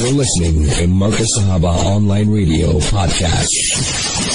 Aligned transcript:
You're 0.00 0.12
listening 0.12 0.66
to 0.66 0.86
Marcus 0.86 1.28
Sahaba 1.38 1.76
Online 1.84 2.30
Radio 2.30 2.68
Podcast. 2.88 3.50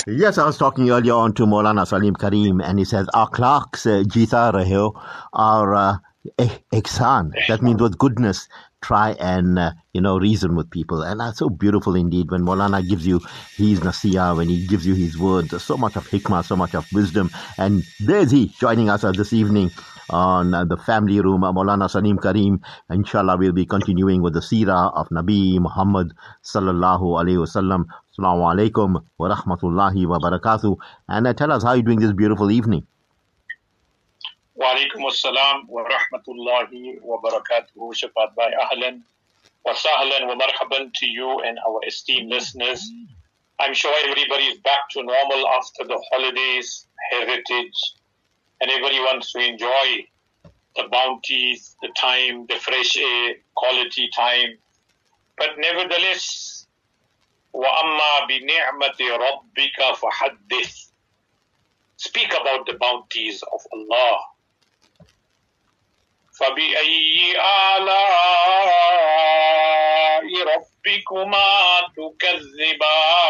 Yes, 0.06 0.38
I 0.38 0.46
was 0.46 0.60
talking 0.60 0.92
earlier 0.92 1.14
on 1.14 1.34
to 1.34 1.48
Maulana 1.48 1.88
Salim 1.88 2.14
Karim, 2.14 2.62
and 2.62 2.78
he 2.78 2.86
says, 2.86 3.07
Akhlaq 3.15 3.75
se 3.75 4.04
jeeta 4.04 4.54
rahe 4.54 5.01
our 5.33 5.73
uh, 5.73 5.97
ihsan. 6.71 7.31
That 7.47 7.63
means 7.63 7.81
with 7.81 7.97
goodness, 7.97 8.47
try 8.83 9.13
and, 9.20 9.57
uh, 9.57 9.71
you 9.91 10.01
know, 10.01 10.20
reason 10.20 10.55
with 10.55 10.70
people. 10.70 11.02
And 11.02 11.20
that's 11.20 11.39
so 11.39 11.50
beautiful 11.50 11.95
indeed 11.95 12.29
when 12.29 12.43
Maulana 12.43 12.88
gives 12.88 13.07
you 13.07 13.20
his 13.55 13.79
nasiya, 13.79 14.38
when 14.38 14.50
he 14.50 14.68
gives 14.68 14.86
you 14.86 14.93
his 14.93 15.18
words, 15.18 15.63
so 15.63 15.77
much 15.77 15.95
of 15.95 16.07
hikmah, 16.07 16.45
so 16.45 16.55
much 16.55 16.75
of 16.75 16.86
wisdom. 16.93 17.32
And 17.57 17.84
there's 18.00 18.29
he 18.29 18.50
joining 18.59 18.91
us 18.91 19.04
uh, 19.04 19.13
this 19.13 19.34
evening 19.34 19.71
on 20.10 20.54
uh, 20.54 20.66
the 20.66 20.78
family 20.78 21.20
room. 21.20 21.44
Uh, 21.44 21.52
Maulana 21.52 21.90
Salim 21.90 22.18
Karim, 22.18 22.62
inshallah, 22.90 23.38
we'll 23.38 23.52
be 23.52 23.66
continuing 23.66 24.22
with 24.22 24.34
the 24.34 24.40
seerah 24.40 24.94
of 24.96 25.10
Nabi 25.10 25.60
Muhammad 25.60 26.14
sallallahu 26.44 27.22
alayhi 27.22 27.41
wasallam. 27.41 27.86
Assalamu 28.12 28.46
alaikum 28.54 29.04
wa 29.18 29.30
rahmatullahi 29.30 30.05
wa 30.08 30.20
barakatuh. 30.20 30.77
And 31.10 31.27
uh, 31.27 31.34
tell 31.34 31.52
us 31.52 31.63
how 31.63 31.73
you're 31.73 31.84
doing 31.84 31.99
this 31.99 32.13
beautiful 32.13 32.52
evening. 32.52 32.86
Wa 34.55 34.76
alaikum 34.76 35.04
assalam 35.10 35.68
wa 35.68 35.84
rahmatullahi 35.84 37.02
wa 37.02 37.20
barakatuh. 37.22 37.76
Shafat 37.76 38.35
Bhai 38.35 38.54
Ahlan 38.72 39.02
wa 39.66 39.74
sahlan 39.74 40.27
wa 40.27 40.35
marhaban 40.35 40.94
to 40.94 41.05
you 41.05 41.41
and 41.41 41.58
our 41.68 41.82
esteemed 41.88 42.30
listeners. 42.32 42.90
I'm 43.60 43.74
sure 43.74 43.94
everybody 44.04 44.44
is 44.46 44.60
back 44.60 44.90
to 44.91 45.04
normal 45.04 45.48
after 45.48 45.85
the 45.85 45.98
holidays, 46.12 46.88
heritage, 47.12 47.96
and 48.60 48.70
everybody 48.70 48.98
wants 49.01 49.33
to 49.33 49.38
enjoy 49.41 50.06
the 50.77 50.88
bounties, 50.91 51.77
the 51.83 51.88
time, 51.97 52.47
the 52.47 52.56
fresh 52.56 52.97
air, 52.97 53.34
quality 53.55 54.09
time. 54.15 54.59
But 55.37 55.51
nevertheless, 55.59 56.66
وَأَمَّا 57.55 58.29
بِنِعْمَةِ 58.29 59.01
رَبِّكَ 59.01 59.79
فَحَدِّثْ 59.96 60.90
Speak 61.96 62.32
about 62.32 62.66
the 62.66 62.74
bounties 62.80 63.43
of 63.43 63.60
Allah. 63.73 64.21
فبأي 66.41 67.37
آلاء 67.76 68.71
ربكما 70.43 71.53
تكذبان 71.97 73.21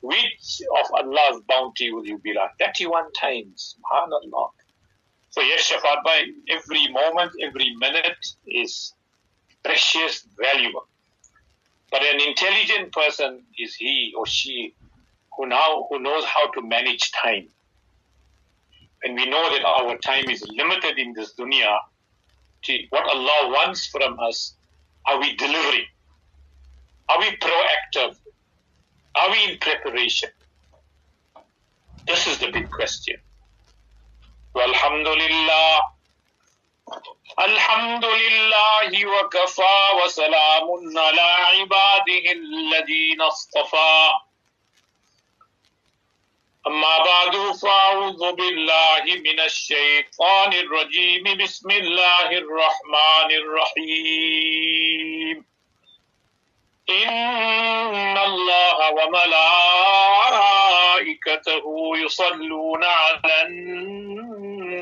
which 0.00 0.62
of 0.80 0.86
Allah's 0.94 1.42
bounty 1.48 1.92
will 1.92 2.06
you 2.06 2.18
be 2.18 2.32
like? 2.32 2.50
31 2.60 3.12
times. 3.12 3.76
SubhanAllah. 3.78 4.50
So 5.30 5.42
yes, 5.42 5.70
Shafat 5.70 6.04
Bhai, 6.04 6.32
every 6.48 6.88
moment, 6.88 7.32
every 7.42 7.74
minute 7.76 8.26
is 8.46 8.94
precious, 9.64 10.26
valuable. 10.40 10.86
But 11.90 12.02
an 12.02 12.20
intelligent 12.20 12.92
person 12.92 13.42
is 13.58 13.74
he 13.74 14.12
or 14.16 14.26
she 14.26 14.74
who 15.36 15.46
now 15.46 15.86
who 15.88 16.00
knows 16.00 16.24
how 16.24 16.50
to 16.52 16.62
manage 16.62 17.10
time. 17.12 17.48
And 19.04 19.14
we 19.14 19.26
know 19.26 19.50
that 19.50 19.64
our 19.64 19.96
time 19.98 20.28
is 20.28 20.44
limited 20.48 20.98
in 20.98 21.12
this 21.12 21.34
dunya. 21.34 21.78
What 22.90 23.04
Allah 23.04 23.50
wants 23.52 23.86
from 23.86 24.18
us, 24.18 24.54
are 25.06 25.20
we 25.20 25.36
delivering? 25.36 25.86
Are 27.08 27.18
we 27.20 27.36
proactive? 27.36 28.16
Are 29.15 29.29
we 29.31 29.43
in 29.51 29.57
preparation? 29.59 30.29
This 32.07 32.27
is 32.27 32.39
the 32.39 32.51
big 32.51 32.69
question. 32.69 33.17
Walhamdulillah. 34.55 35.79
الحمد 37.39 38.05
لله 38.05 39.05
وكفى 39.05 39.77
وسلام 40.03 40.97
على 40.97 41.21
عباده 41.21 42.31
الذين 42.31 43.21
اصطفى 43.21 44.09
أما 46.67 46.97
بعد 46.97 47.35
فأعوذ 47.61 48.31
بالله 48.33 49.03
من 49.05 49.39
الشيطان 49.39 50.53
الرجيم 50.53 51.23
بسم 51.37 51.71
الله 51.71 52.29
الرحمن 52.31 53.29
الرحيم 53.41 55.45
إن 56.90 58.18
الله 58.18 58.90
وملائكته 58.90 59.52
يصلون 61.96 62.84
على 62.84 63.42
النبي. 63.42 64.78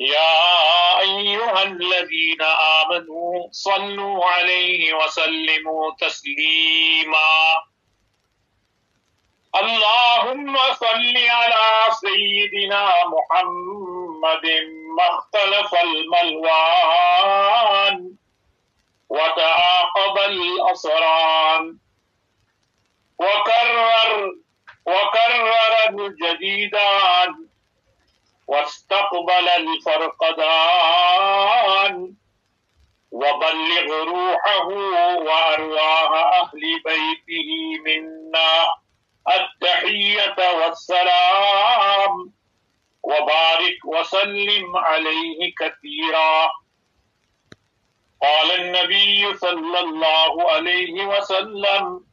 يا 0.00 1.00
أيها 1.00 1.62
الذين 1.62 2.42
آمنوا 2.42 3.48
صلوا 3.50 4.24
عليه 4.24 4.94
وسلموا 4.94 5.90
تسليما. 6.00 7.56
اللهم 9.56 10.56
صل 10.74 11.16
على 11.16 11.66
سيدنا 12.00 12.92
محمد 13.14 14.46
ما 14.96 15.06
اختلف 15.18 15.74
الملوان 15.74 17.47
الأسران 20.68 21.78
وكرر 23.18 24.32
وكرر 24.86 25.88
الجديدان 25.88 27.48
واستقبل 28.48 29.48
الفرقدان 30.28 30.74
وبلغ 33.10 34.04
روحه 34.04 34.66
وأرواح 35.18 36.12
أهل 36.40 36.62
بيته 36.84 37.50
منا 37.86 38.52
التحية 39.28 40.36
والسلام. 40.60 42.32
وبارك 43.02 43.78
وسلم 43.84 44.76
عليه 44.76 45.54
كثيرا. 45.60 46.50
قال 48.22 48.60
النبي 48.60 49.36
صلى 49.36 49.80
الله 49.80 50.50
عليه 50.52 51.06
وسلم 51.06 52.04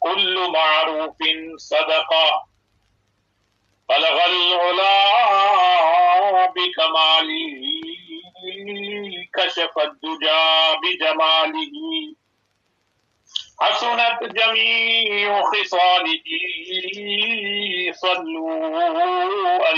كل 0.00 0.50
معروف 0.50 1.16
صدقة. 1.56 2.46
بلغ 3.88 4.24
العلا 4.26 4.92
بكماله 6.56 7.62
كشف 9.34 9.78
الدجى 9.78 10.46
بجماله. 10.82 11.76
حسنت 13.60 14.20
جميع 14.22 15.42
خصاله 15.42 16.28
صلوا 17.92 19.72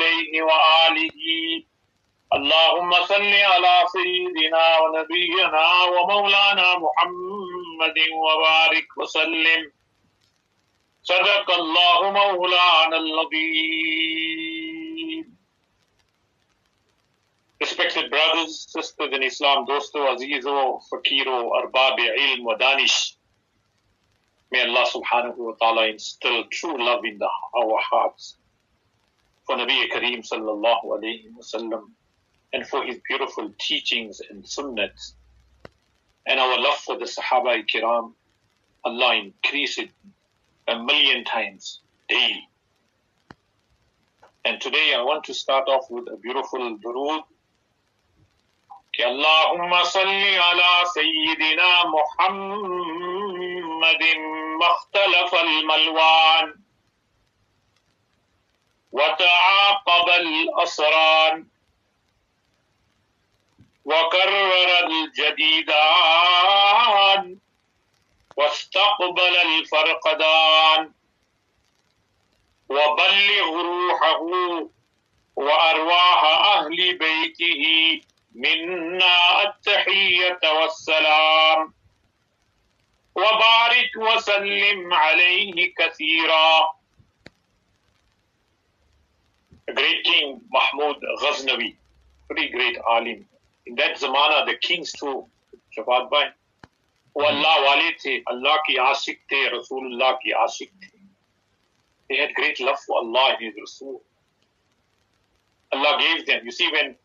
اللهم 2.37 2.93
صل 2.93 3.33
على 3.33 3.85
سيدنا 3.93 4.79
ونبينا 4.79 5.85
ومولانا 5.85 6.77
محمد 6.79 7.99
وبارك 8.13 8.89
وسلم 8.99 9.73
صدق 11.03 11.51
الله 11.51 12.11
مولانا 12.11 12.97
العظيم 12.97 14.59
Respected 17.61 18.09
brothers, 18.11 18.67
sisters 18.71 19.13
in 19.13 19.23
Islam, 19.25 19.67
dosto, 19.67 20.07
azizo, 20.13 20.81
fakiro, 20.91 21.51
arbabi, 21.61 22.07
ilm 22.25 22.45
wa 22.45 22.55
danish. 22.55 23.17
May 24.53 24.61
Allah 24.63 24.87
subhanahu 24.87 25.39
wa 25.39 25.55
ta'ala 25.61 25.89
instill 25.89 26.45
true 26.53 26.79
love 26.79 27.05
in 27.05 27.19
the, 27.19 27.27
our 27.57 27.81
hearts 27.91 28.37
for 29.45 29.57
Nabi 29.57 29.91
Kareem 29.91 30.23
sallallahu 30.23 30.85
alayhi 30.97 31.35
wa 31.35 31.43
sallam 31.43 31.91
and 32.54 32.68
for 32.68 32.84
his 32.84 33.00
beautiful 33.08 33.52
teachings 33.60 34.22
and 34.30 34.44
sunnats 34.44 35.14
and 36.26 36.40
our 36.40 36.60
love 36.60 36.78
for 36.78 36.98
the 36.98 37.06
Sahaba 37.06 37.64
Kiram. 37.68 38.14
Allah 38.86 39.16
increase 39.16 39.78
it 39.78 39.90
a 40.68 40.78
million 40.78 41.24
times 41.24 41.80
daily. 42.10 42.48
And 44.46 44.60
today 44.60 44.94
I 44.96 45.02
want 45.02 45.24
to 45.26 45.34
start 45.34 45.68
off 45.68 45.90
with 45.90 46.06
a 46.12 46.18
beautiful 46.18 46.78
durood. 46.78 47.24
कि 48.94 49.04
اللهم 49.04 49.84
صل 49.84 50.38
على 50.38 50.86
سيدنا 50.94 51.84
محمد 51.86 54.04
ما 54.60 54.72
اختلف 54.72 55.36
الملوان 55.36 56.56
وتعاقب 58.92 60.10
الأسران 60.10 61.48
وكرر 63.89 64.69
الجديدان 64.87 65.79
واستقبل 68.37 69.35
الفرقدان 69.37 70.93
وبلغ 72.69 73.51
روحه 73.63 74.23
وأرواح 75.37 76.25
أهل 76.57 76.99
بيته 76.99 77.65
منا 78.35 79.43
التحية 79.43 80.41
والسلام. 80.45 81.75
وبارك 83.15 83.91
وسلم 83.97 84.95
عليه 84.95 85.75
كثيرا. 85.79 86.79
Great 89.71 90.01
king, 90.05 90.41
Mahmud 90.51 90.97
Ghaznavi, 91.23 91.77
pretty 92.29 92.49
great 92.49 92.77
alim. 92.89 93.38
In 93.68 93.76
that 93.76 93.98
zamana, 93.98 94.46
the 94.46 94.56
kings 94.58 94.92
too, 94.92 95.28
Shabbat 95.78 96.10
Bhai, 96.10 96.32
वो 97.16 97.24
अल्लाह 97.24 97.58
वाले 97.64 97.92
थे 98.04 98.18
अल्लाह 98.34 98.56
की 98.68 98.76
आशिक 98.84 99.20
थे 99.32 99.42
रसूलुल्लाह 99.56 100.12
की 100.24 100.32
आशिक 100.44 100.72
थे 100.82 100.94
they 102.14 102.18
had 102.18 102.34
great 102.36 102.60
love 102.60 102.80
for 102.86 102.98
Allah 102.98 103.36
and 103.36 103.44
His 103.44 103.54
Rasul. 103.60 104.02
Allah 105.72 105.98
gave 106.00 106.28
them. 106.28 106.42
You 106.46 106.52
see, 106.52 106.70
when 106.72 106.96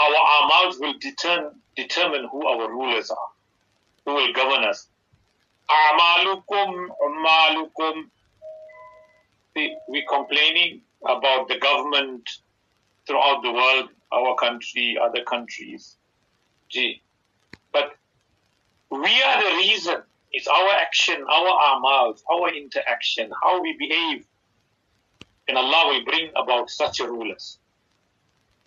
our 0.00 0.14
amals 0.40 0.80
will 0.80 0.94
determine, 0.98 1.60
determine 1.76 2.28
who 2.32 2.46
our 2.46 2.70
rulers 2.70 3.10
are, 3.10 3.30
who 4.06 4.14
will 4.14 4.32
govern 4.32 4.64
us. 4.64 4.88
Amalukum, 5.68 6.88
amalukum. 7.06 8.04
We're 9.54 10.06
complaining 10.08 10.80
about 11.06 11.48
the 11.48 11.58
government 11.58 12.30
throughout 13.06 13.42
the 13.42 13.52
world, 13.52 13.90
our 14.11 14.35
country, 14.35 14.97
other 15.01 15.23
countries. 15.23 15.97
Gee. 16.69 17.01
But 17.71 17.95
we 18.89 19.21
are 19.21 19.41
the 19.41 19.57
reason. 19.57 19.97
It's 20.31 20.47
our 20.47 20.69
action, 20.81 21.23
our 21.29 21.77
amals, 21.77 22.21
our 22.31 22.53
interaction, 22.53 23.31
how 23.43 23.61
we 23.61 23.75
behave. 23.77 24.25
And 25.47 25.57
Allah 25.57 25.93
will 25.93 26.05
bring 26.05 26.29
about 26.35 26.69
such 26.69 26.99
rulers. 26.99 27.59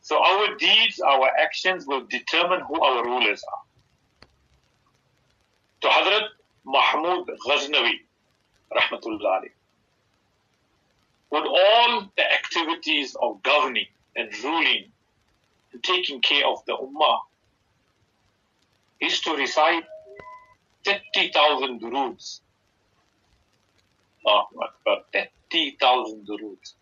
So 0.00 0.22
our 0.22 0.54
deeds, 0.56 1.00
our 1.00 1.28
actions 1.38 1.86
will 1.86 2.06
determine 2.06 2.60
who 2.60 2.80
our 2.80 3.04
rulers 3.04 3.42
are. 3.44 4.28
To 5.82 5.88
Hazrat 5.88 6.28
Mahmud 6.64 7.28
Ghaznavi, 7.46 8.00
Rahmatullah 8.72 9.42
would 11.30 11.46
all 11.46 12.08
the 12.16 12.32
activities 12.32 13.16
of 13.20 13.42
governing 13.42 13.86
and 14.16 14.32
ruling 14.42 14.84
taking 15.82 16.20
care 16.20 16.46
of 16.46 16.64
the 16.66 16.76
ummah 16.76 17.18
is 19.00 19.20
to 19.20 19.34
recite 19.36 19.84
30,000 20.84 21.80
duroods. 21.80 22.40
Allahu 24.26 24.60
Akbar, 24.62 25.04
30,000 25.12 26.26
duroods. 26.26 26.74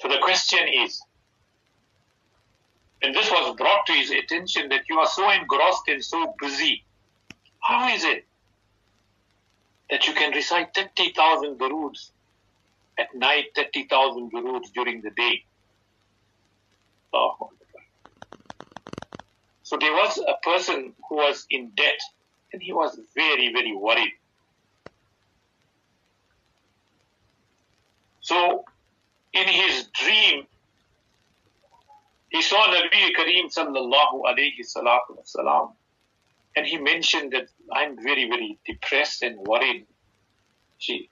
So 0.00 0.08
the 0.08 0.18
question 0.22 0.60
is, 0.82 1.02
and 3.02 3.14
this 3.14 3.30
was 3.30 3.56
brought 3.56 3.86
to 3.86 3.92
his 3.92 4.10
attention 4.10 4.68
that 4.70 4.82
you 4.88 4.98
are 4.98 5.06
so 5.06 5.30
engrossed 5.30 5.88
and 5.88 6.04
so 6.04 6.34
busy. 6.40 6.84
How 7.60 7.94
is 7.94 8.04
it 8.04 8.26
that 9.90 10.06
you 10.06 10.14
can 10.14 10.32
recite 10.32 10.74
30,000 10.74 11.58
duroods 11.58 12.12
at 12.98 13.14
night, 13.14 13.46
30,000 13.56 14.30
duroods 14.30 14.70
during 14.70 15.00
the 15.02 15.10
day? 15.10 15.44
So 19.62 19.78
there 19.80 19.92
was 19.92 20.18
a 20.18 20.34
person 20.48 20.94
who 21.08 21.16
was 21.16 21.46
in 21.50 21.72
debt 21.76 22.00
and 22.52 22.62
he 22.62 22.72
was 22.72 22.98
very, 23.16 23.52
very 23.52 23.74
worried. 23.76 24.12
So 28.20 28.64
in 29.34 29.48
his 29.48 29.88
dream, 29.94 30.44
he 32.30 32.42
saw 32.42 32.58
Nabi 32.68 33.12
Kareem 33.16 33.46
sallallahu 33.56 34.22
alayhi 34.26 34.60
salatu 34.64 35.72
and 36.56 36.66
he 36.66 36.78
mentioned 36.78 37.32
that 37.32 37.48
I'm 37.72 37.96
very, 38.02 38.28
very 38.28 38.58
depressed 38.66 39.22
and 39.22 39.38
worried. 39.38 39.86
Gee, 40.80 41.10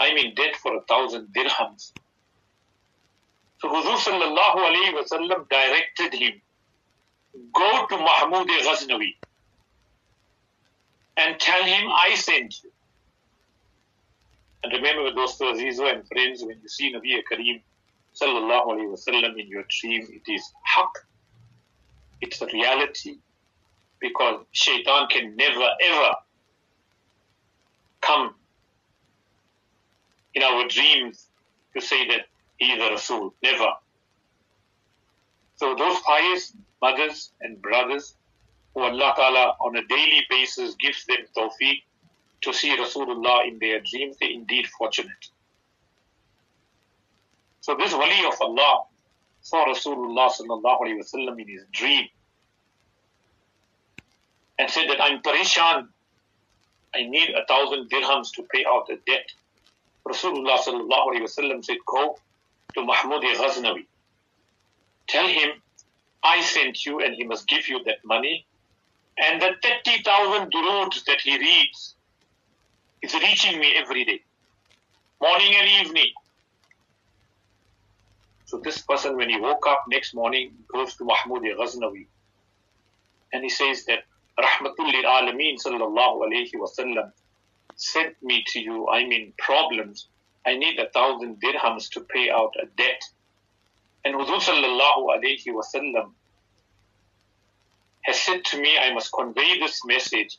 I'm 0.00 0.16
in 0.18 0.34
debt 0.34 0.56
for 0.56 0.76
a 0.76 0.82
thousand 0.88 1.28
dirhams. 1.36 1.92
So 3.60 3.68
Huzur 3.68 3.96
sallallahu 3.96 4.56
alayhi 4.56 4.94
wasallam 4.98 5.48
directed 5.48 6.14
him 6.14 6.40
go 7.54 7.86
to 7.86 7.96
Mahmud 7.96 8.48
Ghaznavi 8.48 9.14
and 11.16 11.38
tell 11.38 11.62
him 11.62 11.88
I 11.90 12.14
sent 12.14 12.62
you. 12.62 12.70
And 14.62 14.72
remember, 14.72 15.04
with 15.04 15.14
those 15.14 15.38
Azizu 15.38 15.92
and 15.92 16.06
friends, 16.06 16.42
when 16.42 16.58
you 16.62 16.68
see 16.68 16.92
Nabi 16.94 17.20
Kareem 17.30 17.62
sallallahu 18.14 18.66
alayhi 18.66 18.96
wasallam 18.96 19.38
in 19.38 19.48
your 19.48 19.64
dream, 19.80 20.06
it 20.10 20.30
is 20.30 20.52
haq. 20.64 20.90
It's 22.20 22.40
a 22.42 22.46
reality 22.46 23.18
because 24.00 24.44
shaitan 24.52 25.08
can 25.08 25.36
never 25.36 25.66
ever 25.82 26.10
come 28.00 28.34
in 30.34 30.42
our 30.42 30.68
dreams 30.68 31.26
to 31.74 31.80
say 31.80 32.06
that 32.08 32.26
he 32.60 32.72
is 32.72 32.82
a 32.82 32.90
Rasul. 32.90 33.34
Never. 33.42 33.72
So 35.56 35.74
those 35.74 35.98
pious 36.00 36.52
mothers 36.80 37.32
and 37.40 37.60
brothers 37.60 38.14
who 38.74 38.82
Allah 38.82 39.12
Ta'ala 39.16 39.56
on 39.60 39.76
a 39.76 39.84
daily 39.86 40.22
basis 40.30 40.74
gives 40.76 41.04
them 41.06 41.18
tawfiq 41.36 41.82
to 42.42 42.52
see 42.52 42.76
Rasulullah 42.76 43.48
in 43.48 43.58
their 43.58 43.80
dreams, 43.80 44.16
they're 44.20 44.30
indeed 44.30 44.66
fortunate. 44.78 45.28
So 47.62 47.76
this 47.76 47.92
wali 47.92 48.24
of 48.26 48.40
Allah 48.40 48.84
saw 49.42 49.66
Rasulullah 49.66 50.30
sallallahu 50.30 50.80
alayhi 50.80 51.00
wasallam 51.00 51.40
in 51.40 51.48
his 51.48 51.64
dream 51.72 52.06
and 54.58 54.70
said 54.70 54.88
that 54.88 55.02
I'm 55.02 55.20
parishan. 55.22 55.88
I 56.94 57.04
need 57.04 57.30
a 57.30 57.44
thousand 57.46 57.90
dirhams 57.90 58.32
to 58.34 58.42
pay 58.52 58.64
out 58.66 58.86
the 58.88 58.98
debt. 59.06 59.30
Rasulullah 60.06 60.58
sallallahu 60.58 61.08
alayhi 61.08 61.22
wasallam 61.22 61.64
said, 61.64 61.76
go 61.86 62.18
to 62.74 62.84
Mahmud 62.84 63.22
Ghaznavi. 63.22 63.86
Tell 65.08 65.26
him 65.26 65.50
I 66.22 66.40
sent 66.42 66.84
you 66.84 67.00
and 67.00 67.14
he 67.14 67.24
must 67.24 67.46
give 67.48 67.68
you 67.68 67.82
that 67.84 67.98
money. 68.04 68.46
And 69.18 69.40
the 69.40 69.50
30,000 69.62 70.50
duroods 70.50 71.04
that 71.04 71.20
he 71.20 71.36
reads 71.38 71.94
is 73.02 73.14
reaching 73.14 73.58
me 73.58 73.72
every 73.76 74.04
day, 74.04 74.20
morning 75.20 75.54
and 75.58 75.86
evening. 75.86 76.12
So 78.46 78.58
this 78.58 78.78
person, 78.82 79.16
when 79.16 79.28
he 79.28 79.38
woke 79.38 79.66
up 79.66 79.84
next 79.88 80.14
morning, 80.14 80.52
goes 80.72 80.96
to 80.96 81.04
Mahmud 81.04 81.42
Ghaznavi 81.42 82.06
and 83.32 83.42
he 83.42 83.50
says 83.50 83.84
that 83.84 84.04
Rahmatul 84.38 84.92
Alameen 85.04 85.56
sallallahu 85.64 86.26
alayhi 86.26 86.54
wasallam 86.54 87.12
sent 87.76 88.14
me 88.22 88.44
to 88.48 88.60
you. 88.60 88.88
I'm 88.88 89.12
in 89.12 89.32
problems. 89.38 90.08
I 90.46 90.56
need 90.56 90.78
a 90.78 90.88
thousand 90.88 91.40
dirhams 91.40 91.90
to 91.90 92.00
pay 92.00 92.30
out 92.30 92.54
a 92.62 92.66
debt. 92.76 93.02
And 94.04 94.14
Huzur 94.14 94.40
sallallahu 94.40 95.06
alayhi 95.16 95.46
wasallam 95.48 96.12
has 98.02 98.20
said 98.20 98.44
to 98.46 98.60
me, 98.60 98.78
I 98.78 98.92
must 98.94 99.12
convey 99.12 99.58
this 99.58 99.84
message 99.84 100.38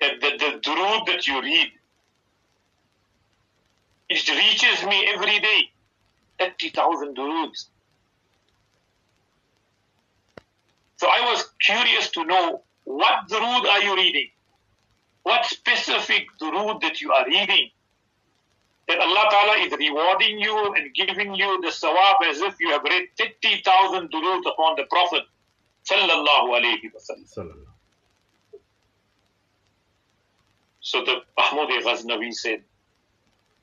that 0.00 0.20
the, 0.20 0.30
the 0.38 0.60
durood 0.60 1.06
that 1.06 1.26
you 1.26 1.40
read, 1.40 1.68
it 4.08 4.28
reaches 4.28 4.84
me 4.86 5.06
every 5.08 5.38
day. 5.38 5.70
30,000 6.38 7.14
duroods. 7.14 7.68
So 10.96 11.06
I 11.06 11.30
was 11.30 11.50
curious 11.60 12.10
to 12.10 12.24
know 12.24 12.62
what 12.84 13.28
durood 13.28 13.66
are 13.66 13.82
you 13.82 13.94
reading? 13.94 14.30
What 15.22 15.44
specific 15.44 16.26
durood 16.40 16.80
that 16.80 17.00
you 17.00 17.12
are 17.12 17.26
reading? 17.26 17.70
That 18.89 18.99
Allah 18.99 19.27
Ta'ala 19.31 19.57
is 19.65 19.73
rewarding 19.73 20.39
you 20.39 20.73
and 20.75 20.93
giving 20.93 21.33
you 21.33 21.59
the 21.61 21.69
sawab 21.69 22.21
as 22.29 22.39
if 22.41 22.55
you 22.59 22.69
have 22.69 22.83
read 22.83 23.07
30,000 23.17 24.11
duroods 24.11 24.45
upon 24.45 24.75
the 24.75 24.83
Prophet 24.89 25.23
sallallahu 25.89 26.53
alayhi 26.59 26.91
wasallam. 26.93 27.65
So 30.81 31.03
the 31.03 31.23
Mahmud 31.35 31.69
Ghaznavi 31.83 32.31
said, 32.31 32.63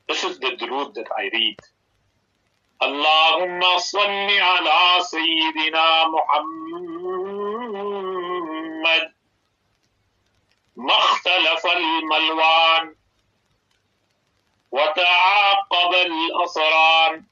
this 0.09 0.23
is 0.25 0.39
the 0.39 0.57
durood 0.59 0.93
that 0.95 1.07
I 1.17 1.29
read. 1.31 1.57
اللهم 2.83 3.77
صل 3.77 4.29
على 4.39 5.01
سيدنا 5.01 6.07
محمد 6.07 6.63
ما 10.75 10.97
اختلف 10.97 11.65
الملوان 11.65 12.95
وتعاقب 14.70 15.94
الأسران 15.94 17.24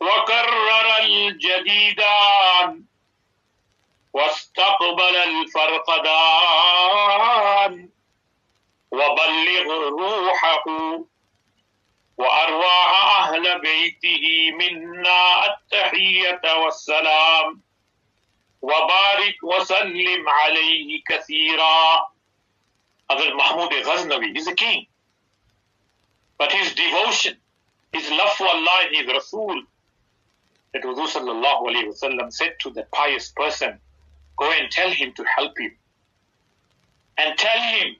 وكرر 0.00 0.96
الجديدان 0.98 2.84
واستقبل 4.12 5.16
الفرقدان 6.36 7.88
وبلغ 8.90 9.88
روحه 9.88 10.64
وأرواح 12.18 13.18
أهل 13.18 13.60
بيته 13.60 14.50
منا 14.52 15.46
التحية 15.46 16.40
والسلام 16.64 17.62
وبارك 18.62 19.36
وسلم 19.42 20.28
عليه 20.28 21.02
كثيرا 21.08 22.06
Hazrat 23.10 23.36
Mahmud 23.36 23.70
Ghaznavi, 23.70 24.32
he's 24.34 24.48
a 24.48 24.54
king. 24.54 24.86
But 26.38 26.52
his 26.52 26.74
devotion, 26.74 27.36
his 27.92 28.10
love 28.10 28.32
for 28.32 28.46
Allah 28.46 28.86
and 28.86 28.96
his 28.96 29.06
Rasul, 29.06 29.62
that 30.72 30.82
wasallam 30.82 32.32
said 32.32 32.56
to 32.60 32.70
the 32.70 32.86
pious 32.92 33.30
person, 33.30 33.78
go 34.36 34.50
and 34.52 34.70
tell 34.70 34.90
him 34.90 35.12
to 35.14 35.24
help 35.24 35.58
you. 35.58 35.70
And 37.18 37.38
tell 37.38 37.58
him 37.58 37.96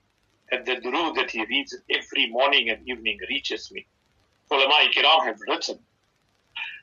that 0.50 0.66
the 0.66 0.76
durood 0.76 1.16
that 1.16 1.30
he 1.30 1.44
reads 1.46 1.74
every 1.90 2.28
morning 2.28 2.68
and 2.68 2.86
evening 2.86 3.18
reaches 3.30 3.70
me. 3.72 3.86
Ulama 4.50 4.90
kiram 4.94 5.24
have 5.24 5.40
written 5.48 5.78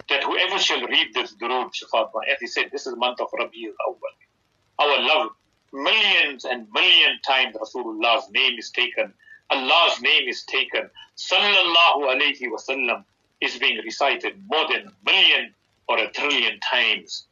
that 0.09 0.23
whoever 0.23 0.57
shall 0.57 0.85
read 0.87 1.13
this 1.13 1.35
durood, 1.35 1.71
Shafat 1.71 2.09
as 2.31 2.39
he 2.39 2.47
said, 2.47 2.69
this 2.71 2.85
is 2.87 2.93
the 2.93 2.99
month 2.99 3.21
of 3.21 3.27
Rabi'ul 3.31 3.73
Awwal. 3.87 4.79
Our 4.79 5.01
love, 5.01 5.31
millions 5.71 6.45
and 6.45 6.67
million 6.73 7.19
times 7.25 7.55
Rasulullah's 7.55 8.29
name 8.31 8.57
is 8.57 8.71
taken, 8.71 9.13
Allah's 9.52 10.00
name 10.00 10.28
is 10.28 10.42
taken, 10.44 10.90
Sallallahu 11.16 12.02
Alaihi 12.12 12.48
Wasallam 12.52 13.04
is 13.40 13.56
being 13.58 13.78
recited 13.84 14.34
more 14.48 14.66
than 14.68 14.88
a 14.88 15.10
million 15.10 15.54
or 15.88 15.98
a 15.98 16.10
trillion 16.10 16.60
times 16.60 17.26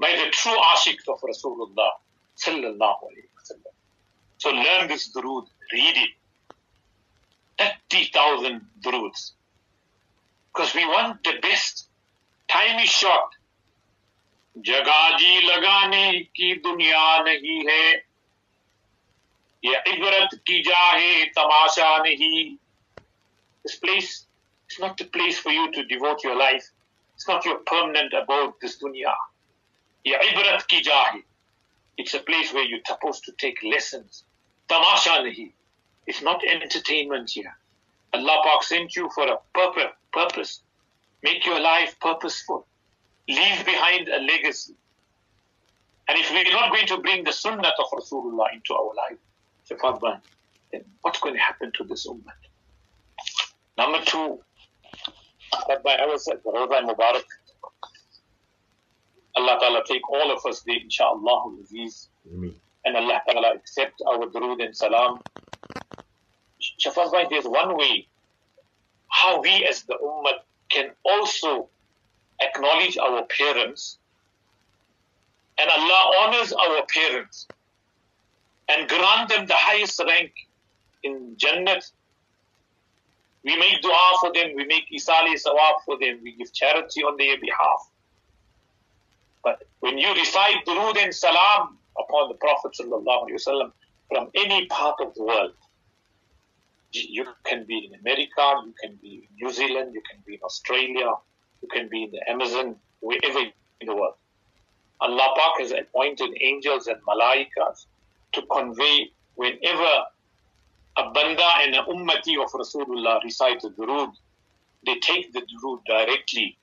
by 0.00 0.10
the 0.10 0.30
true 0.30 0.56
ashiqs 0.74 1.08
of 1.08 1.20
Rasulullah 1.20 1.90
Sallallahu 2.36 3.00
Alaihi 3.08 3.28
Wasallam. 3.38 3.74
So 4.38 4.50
learn 4.50 4.88
this 4.88 5.10
durood, 5.12 5.46
read 5.72 5.96
it. 5.96 6.10
30,000 7.90 8.60
duroods. 8.82 9.32
Because 10.52 10.74
we 10.74 10.84
want 10.86 11.22
the 11.24 11.34
best. 11.42 11.88
Time 12.48 12.78
is 12.80 12.88
short. 12.88 13.34
जगह 14.66 15.16
जी 15.18 15.40
लगाने 15.40 16.12
की 16.34 16.54
दुनिया 16.62 17.22
नहीं 17.22 17.58
है 17.68 17.92
ये 19.64 19.76
इबरत 19.92 20.34
की 20.46 20.60
जाहे 20.62 21.24
तमाशा 21.36 21.96
नहीं 22.02 22.58
This 23.64 23.76
place 23.76 24.26
is 24.70 24.78
not 24.78 24.96
the 24.96 25.04
place 25.04 25.38
for 25.38 25.50
you 25.50 25.70
to 25.72 25.84
devote 25.84 26.22
your 26.24 26.36
life. 26.36 26.70
It's 27.14 27.26
not 27.28 27.44
your 27.44 27.58
permanent 27.70 28.12
abode, 28.12 28.54
this 28.60 28.78
dunya. 28.82 29.14
ये 30.06 30.16
इबरत 30.28 30.66
की 30.70 30.80
जाहे 30.88 31.22
It's 31.98 32.14
a 32.14 32.20
place 32.20 32.52
where 32.54 32.64
you're 32.64 32.86
supposed 32.86 33.24
to 33.24 33.32
take 33.32 33.62
lessons. 33.64 34.24
Tamasha 34.68 35.18
nahi. 35.26 35.50
It's 36.06 36.22
not 36.22 36.44
entertainment 36.44 37.30
here. 37.30 37.56
Allah 38.14 38.40
Pak 38.44 38.62
sent 38.62 38.94
you 38.94 39.10
for 39.14 39.26
a 39.26 39.38
purpose. 39.52 39.92
Purpose. 40.12 40.60
Make 41.22 41.44
your 41.44 41.60
life 41.60 41.98
purposeful. 42.00 42.66
Leave 43.28 43.64
behind 43.66 44.08
a 44.08 44.20
legacy. 44.20 44.74
And 46.08 46.18
if 46.18 46.30
we're 46.30 46.52
not 46.52 46.72
going 46.72 46.86
to 46.86 46.98
bring 46.98 47.24
the 47.24 47.32
sunnah 47.32 47.72
of 47.78 47.90
Rasulullah 47.92 48.52
into 48.54 48.74
our 48.74 48.94
life, 48.94 49.18
Shafadban, 49.69 50.19
then 50.71 50.83
what's 51.01 51.19
going 51.19 51.35
to 51.35 51.41
happen 51.41 51.71
to 51.77 51.83
this 51.83 52.07
ummah? 52.07 52.33
Number 53.77 53.99
two, 54.05 54.39
that 55.67 55.83
by 55.83 55.97
ourselves, 55.97 56.41
Rawda 56.45 56.81
Mubarak. 56.87 57.23
Allah 59.35 59.57
Ta'ala 59.59 59.83
take 59.87 60.07
all 60.09 60.31
of 60.31 60.45
us 60.45 60.61
there, 60.61 60.75
inshaAllah, 60.75 61.61
Aziz. 61.61 62.09
And 62.85 62.95
Allah 62.97 63.21
Ta'ala 63.27 63.55
accept 63.55 64.01
our 64.07 64.27
durood 64.27 64.63
and 64.63 64.75
salam. 64.75 65.19
Shafadban, 66.79 67.29
there's 67.29 67.45
one 67.45 67.75
way 67.77 68.07
how 69.09 69.41
we 69.41 69.65
as 69.69 69.83
the 69.83 69.97
ummah 70.03 70.39
can 70.69 70.91
also 71.03 71.69
acknowledge 72.41 72.97
our 72.97 73.23
parents 73.25 73.97
and 75.59 75.69
Allah 75.69 76.11
honors 76.21 76.51
our 76.51 76.83
parents 76.87 77.47
and 78.69 78.87
grant 78.87 79.29
them 79.29 79.45
the 79.45 79.55
highest 79.55 80.01
rank 80.05 80.31
in 81.03 81.35
Jannat. 81.37 81.91
We 83.43 83.57
make 83.57 83.81
dua 83.81 84.17
for 84.21 84.31
them, 84.33 84.55
we 84.55 84.65
make 84.65 84.85
isali 84.89 85.35
sawab 85.35 85.83
for 85.85 85.97
them, 85.99 86.19
we 86.23 86.31
give 86.33 86.53
charity 86.53 87.03
on 87.03 87.17
their 87.17 87.37
behalf. 87.37 87.89
But 89.43 89.63
when 89.81 89.97
you 89.97 90.13
recite 90.13 90.65
durood 90.65 90.97
and 90.97 91.13
salam 91.13 91.77
upon 91.99 92.29
the 92.29 92.35
Prophet 92.35 92.73
from 92.75 94.29
any 94.35 94.65
part 94.67 95.01
of 95.01 95.13
the 95.15 95.23
world, 95.23 95.53
you 96.91 97.25
can 97.43 97.65
be 97.65 97.89
in 97.91 97.99
America, 97.99 98.61
you 98.65 98.73
can 98.81 98.95
be 99.01 99.27
in 99.27 99.35
New 99.41 99.51
Zealand, 99.51 99.93
you 99.93 100.01
can 100.09 100.21
be 100.25 100.35
in 100.35 100.39
Australia, 100.43 101.11
you 101.61 101.67
can 101.67 101.89
be 101.89 102.03
in 102.03 102.11
the 102.11 102.29
Amazon, 102.29 102.75
wherever 103.01 103.39
in 103.39 103.87
the 103.87 103.95
world. 103.95 104.13
Allah 105.01 105.33
Pak 105.35 105.59
has 105.59 105.71
appointed 105.71 106.29
angels 106.39 106.87
and 106.87 107.01
malaikas 107.01 107.87
to 108.33 108.41
convey 108.51 109.11
whenever 109.35 109.93
a 110.97 111.11
banda 111.11 111.47
and 111.61 111.75
a 111.75 111.83
ummati 111.83 112.41
of 112.43 112.51
Rasulullah 112.51 113.23
recite 113.23 113.61
the 113.61 113.69
durood, 113.69 114.11
they 114.85 114.95
take 114.99 115.33
the 115.33 115.41
durood 115.41 115.83
directly 115.85 116.57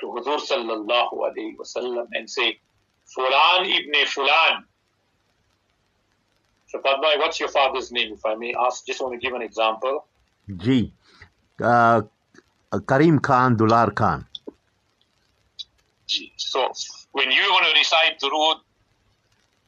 to 0.00 0.06
Huzur 0.06 0.38
sallallahu 0.38 1.12
alayhi 1.12 1.56
wasallam 1.56 2.06
and 2.12 2.28
say, 2.28 2.58
Fulan 3.16 3.66
ibn 3.66 3.94
Fulan. 4.06 4.64
So 6.68 6.78
Padmai, 6.80 7.18
what's 7.18 7.38
your 7.38 7.50
father's 7.50 7.92
name, 7.92 8.14
if 8.14 8.24
I 8.24 8.34
may 8.34 8.54
ask? 8.66 8.86
Just 8.86 9.00
want 9.00 9.12
to 9.12 9.18
give 9.18 9.34
an 9.34 9.42
example. 9.42 10.06
Ji. 10.56 10.92
Uh, 11.60 12.02
Karim 12.88 13.20
Khan, 13.20 13.56
Dular 13.56 13.94
Khan. 13.94 14.26
So 16.36 16.72
when 17.12 17.30
you 17.30 17.42
want 17.50 17.66
to 17.66 17.78
recite 17.78 18.18
durood, 18.20 18.56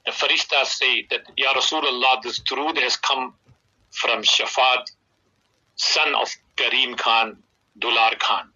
the 0.07 0.13
Faristas 0.13 0.67
say 0.67 1.07
that, 1.11 1.23
Ya 1.37 1.53
Rasulullah, 1.53 2.23
this 2.23 2.41
durood 2.41 2.79
has 2.79 2.97
come 2.97 3.35
from 3.91 4.23
Shafat, 4.23 4.87
son 5.75 6.15
of 6.15 6.29
Karim 6.57 6.95
Khan, 6.95 7.37
Dular 7.79 8.19
Khan. 8.19 8.49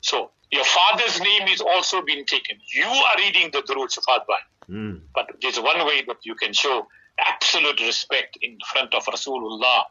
So 0.00 0.32
your 0.50 0.64
father's 0.64 1.20
name 1.20 1.48
is 1.48 1.60
also 1.60 2.02
being 2.02 2.26
taken. 2.26 2.58
You 2.74 2.86
are 2.86 3.16
reading 3.18 3.50
the 3.52 3.62
durood 3.62 3.96
Shafat 3.96 4.26
Bhai. 4.26 4.42
Mm. 4.68 5.00
But 5.14 5.30
there's 5.40 5.60
one 5.60 5.86
way 5.86 6.02
that 6.06 6.18
you 6.24 6.34
can 6.34 6.52
show 6.52 6.86
absolute 7.18 7.80
respect 7.80 8.38
in 8.42 8.58
front 8.72 8.94
of 8.94 9.04
Rasulullah 9.04 9.84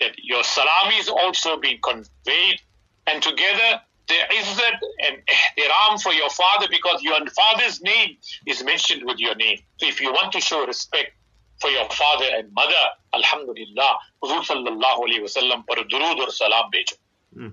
that 0.00 0.12
your 0.22 0.42
salam 0.44 0.92
is 0.94 1.08
also 1.08 1.58
being 1.58 1.78
conveyed 1.82 2.60
and 3.06 3.22
together 3.22 3.80
there 4.08 4.26
izzat 4.32 4.78
and 5.06 5.16
ihtiram 5.28 6.00
for 6.02 6.12
your 6.12 6.30
father 6.30 6.66
because 6.70 7.02
your 7.02 7.18
father's 7.30 7.80
name 7.82 8.16
is 8.46 8.64
mentioned 8.64 9.02
with 9.04 9.18
your 9.18 9.34
name. 9.36 9.58
So 9.78 9.86
if 9.86 10.00
you 10.00 10.12
want 10.12 10.32
to 10.32 10.40
show 10.40 10.66
respect 10.66 11.12
for 11.60 11.70
your 11.70 11.88
father 11.90 12.26
and 12.36 12.52
mother, 12.52 12.84
Alhamdulillah, 13.14 13.90
Huzur 14.22 14.42
sallallahu 14.50 15.00
alayhi 15.06 15.22
wa 15.22 15.32
sallam 15.38 15.66
par 15.66 15.84
durood 15.84 16.18
or 16.18 16.30
salam 16.30 16.70
bejo. 16.72 16.96
Mm. 17.36 17.52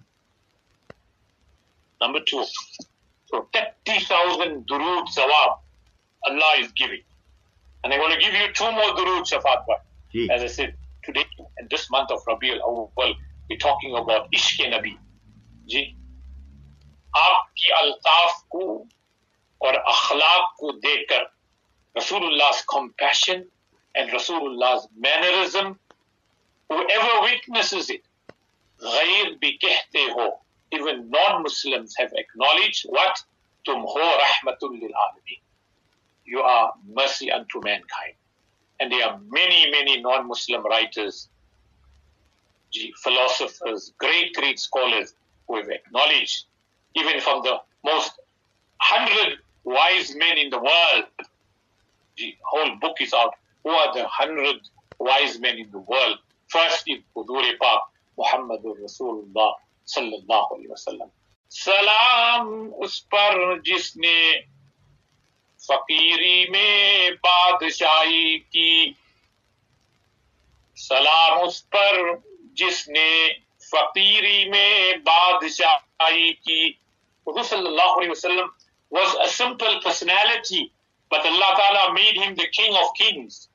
Number 2.02 2.20
two, 2.26 2.44
so 3.28 3.48
30,000 3.54 4.68
durood 4.68 5.08
sawab 5.08 5.60
Allah 6.26 6.54
is 6.60 6.72
giving. 6.74 7.02
And 7.84 7.94
I'm 7.94 8.00
going 8.00 8.14
to 8.14 8.20
give 8.20 8.34
you 8.34 8.48
two 8.54 8.72
more 8.72 8.92
durood 8.96 9.26
shafat. 9.32 9.66
As 10.32 10.42
I 10.42 10.48
said, 10.48 10.76
today, 11.04 11.26
in 11.60 11.68
this 11.70 11.90
month 11.92 12.10
of 12.12 12.24
Rabiul 12.26 12.60
Awwal, 12.62 13.16
we're 13.50 13.58
talking 13.58 13.96
about 13.96 14.32
Ishq 14.32 14.62
Nabi. 14.74 14.98
आपकी 17.17 17.71
अल्ताफ 17.71 18.43
को 18.51 18.87
और 19.63 19.75
अखलाक 19.75 20.55
को 20.59 20.73
देखकर 20.73 21.31
Rasulullah's 21.97 22.63
compassion 22.63 23.45
and 23.97 24.13
Rasulullah's 24.13 24.87
mannerism, 24.97 25.79
whoever 26.71 27.21
witnesses 27.23 27.91
it, 27.91 28.03
गैर 28.83 29.35
भी 29.41 29.51
कहते 29.65 29.99
हो, 29.99 30.41
even 30.73 31.11
non-Muslims 31.11 31.95
have 31.99 32.13
acknowledged 32.15 32.87
what? 32.89 33.25
तुम 33.67 33.81
हो 33.81 34.17
रहमतुल 34.17 34.79
लिल 34.79 34.93
आलमीन. 34.97 35.41
You 36.27 36.43
are 36.43 36.73
mercy 36.85 37.31
unto 37.31 37.61
mankind. 37.61 38.15
And 38.79 38.93
there 38.93 39.05
are 39.05 39.19
many, 39.19 39.71
many 39.71 40.01
non-Muslim 40.01 40.63
writers, 40.63 41.29
gee, 42.71 42.95
philosophers, 43.03 43.93
great, 43.99 44.33
great 44.35 44.59
scholars 44.59 45.15
who 45.49 45.57
have 45.57 45.69
acknowledged, 45.69 46.47
even 46.95 47.21
from 47.21 47.43
the 47.43 47.61
most 47.85 48.13
hundred 48.81 49.39
wise 49.65 50.15
men 50.17 50.39
in 50.39 50.51
the 50.51 50.59
world, 50.59 51.05
the 52.17 52.35
whole 52.43 52.77
book 52.81 52.97
is 53.01 53.13
out. 53.15 53.35
Who 53.65 53.71
are 53.71 53.95
the 53.95 54.07
hundred 54.09 54.61
wise 54.99 55.39
men 55.39 55.59
in 55.59 55.71
the 55.71 55.79
world? 55.79 56.19
First 56.49 56.85
is 56.89 56.99
Hudur 57.17 57.43
Pak, 57.61 57.83
Muhammadur 58.19 58.77
Rasulullah 58.81 59.55
sallallahu 59.87 60.53
alaihi 60.57 60.71
wasallam. 60.71 61.11
सलाम 61.51 62.69
उस 62.79 62.99
पर 63.01 63.63
जिसने 63.67 64.41
फकीरी 65.67 66.51
में 66.51 67.15
बादशाही 67.15 68.39
की 68.39 68.97
सलाम 70.77 71.41
उस 71.41 71.61
पर 71.61 72.23
जिसने 72.55 73.29
फकीरी 73.61 74.51
में 74.51 75.01
बादशाह 75.01 75.77
ki 77.26 78.08
Huzur 78.08 78.48
was 78.90 79.16
a 79.26 79.30
simple 79.30 79.80
personality, 79.84 80.72
but 81.10 81.26
Allah 81.26 81.56
Ta'ala 81.58 81.94
made 81.94 82.16
him 82.16 82.36
the 82.36 82.48
king 82.52 82.74
of 82.76 82.90
kings. 82.98 83.50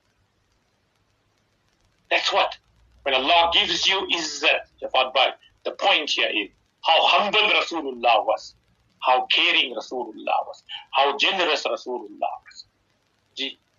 That's 2.09 2.31
what. 2.33 2.57
When 3.03 3.15
Allah 3.15 3.49
gives 3.53 3.87
you 3.87 4.07
izzat, 4.13 4.67
Bhai, 5.13 5.31
the 5.63 5.71
point 5.71 6.09
here 6.11 6.29
is 6.29 6.49
how 6.83 6.97
humble 7.07 7.39
Rasulullah 7.39 8.25
was, 8.25 8.55
how 8.99 9.25
caring 9.27 9.73
Rasulullah 9.75 10.45
was, 10.45 10.63
how 10.91 11.17
generous 11.17 11.65
Rasulullah 11.65 12.33
was. 12.45 12.65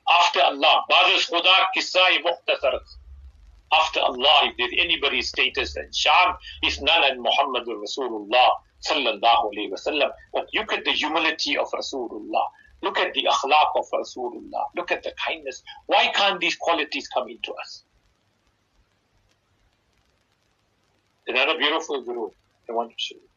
After 0.09 0.41
Allah. 0.41 0.85
After 3.73 4.01
Allah, 4.01 4.39
if 4.45 4.57
there's 4.57 4.73
anybody's 4.79 5.29
status 5.29 5.77
and 5.77 5.89
is 6.65 6.81
none 6.81 7.05
and 7.05 7.23
Muhammad 7.23 7.67
Rasulullah 7.67 8.51
sallallahu 8.83 9.53
alayhi 9.53 9.71
wasallam. 9.71 10.11
But 10.33 10.49
look 10.55 10.73
at 10.73 10.85
the 10.85 10.93
humility 10.93 11.57
of 11.57 11.71
Rasulullah. 11.71 12.47
Look 12.83 12.99
at 12.99 13.15
the 13.15 13.27
akhlaq 13.31 13.77
of 13.77 13.87
Rasulullah. 13.95 14.65
Look 14.77 14.91
at 14.91 15.03
the 15.03 15.13
kindness. 15.25 15.63
Why 15.87 16.09
can't 16.15 16.41
these 16.41 16.57
qualities 16.57 17.09
come 17.09 17.29
into 17.29 17.53
us? 17.55 17.85
Another 21.29 21.57
beautiful 21.57 22.03
guru 22.03 22.29
I 22.69 22.73
want 22.73 22.91
to 22.91 22.97
show 22.99 23.15
you. 23.15 23.29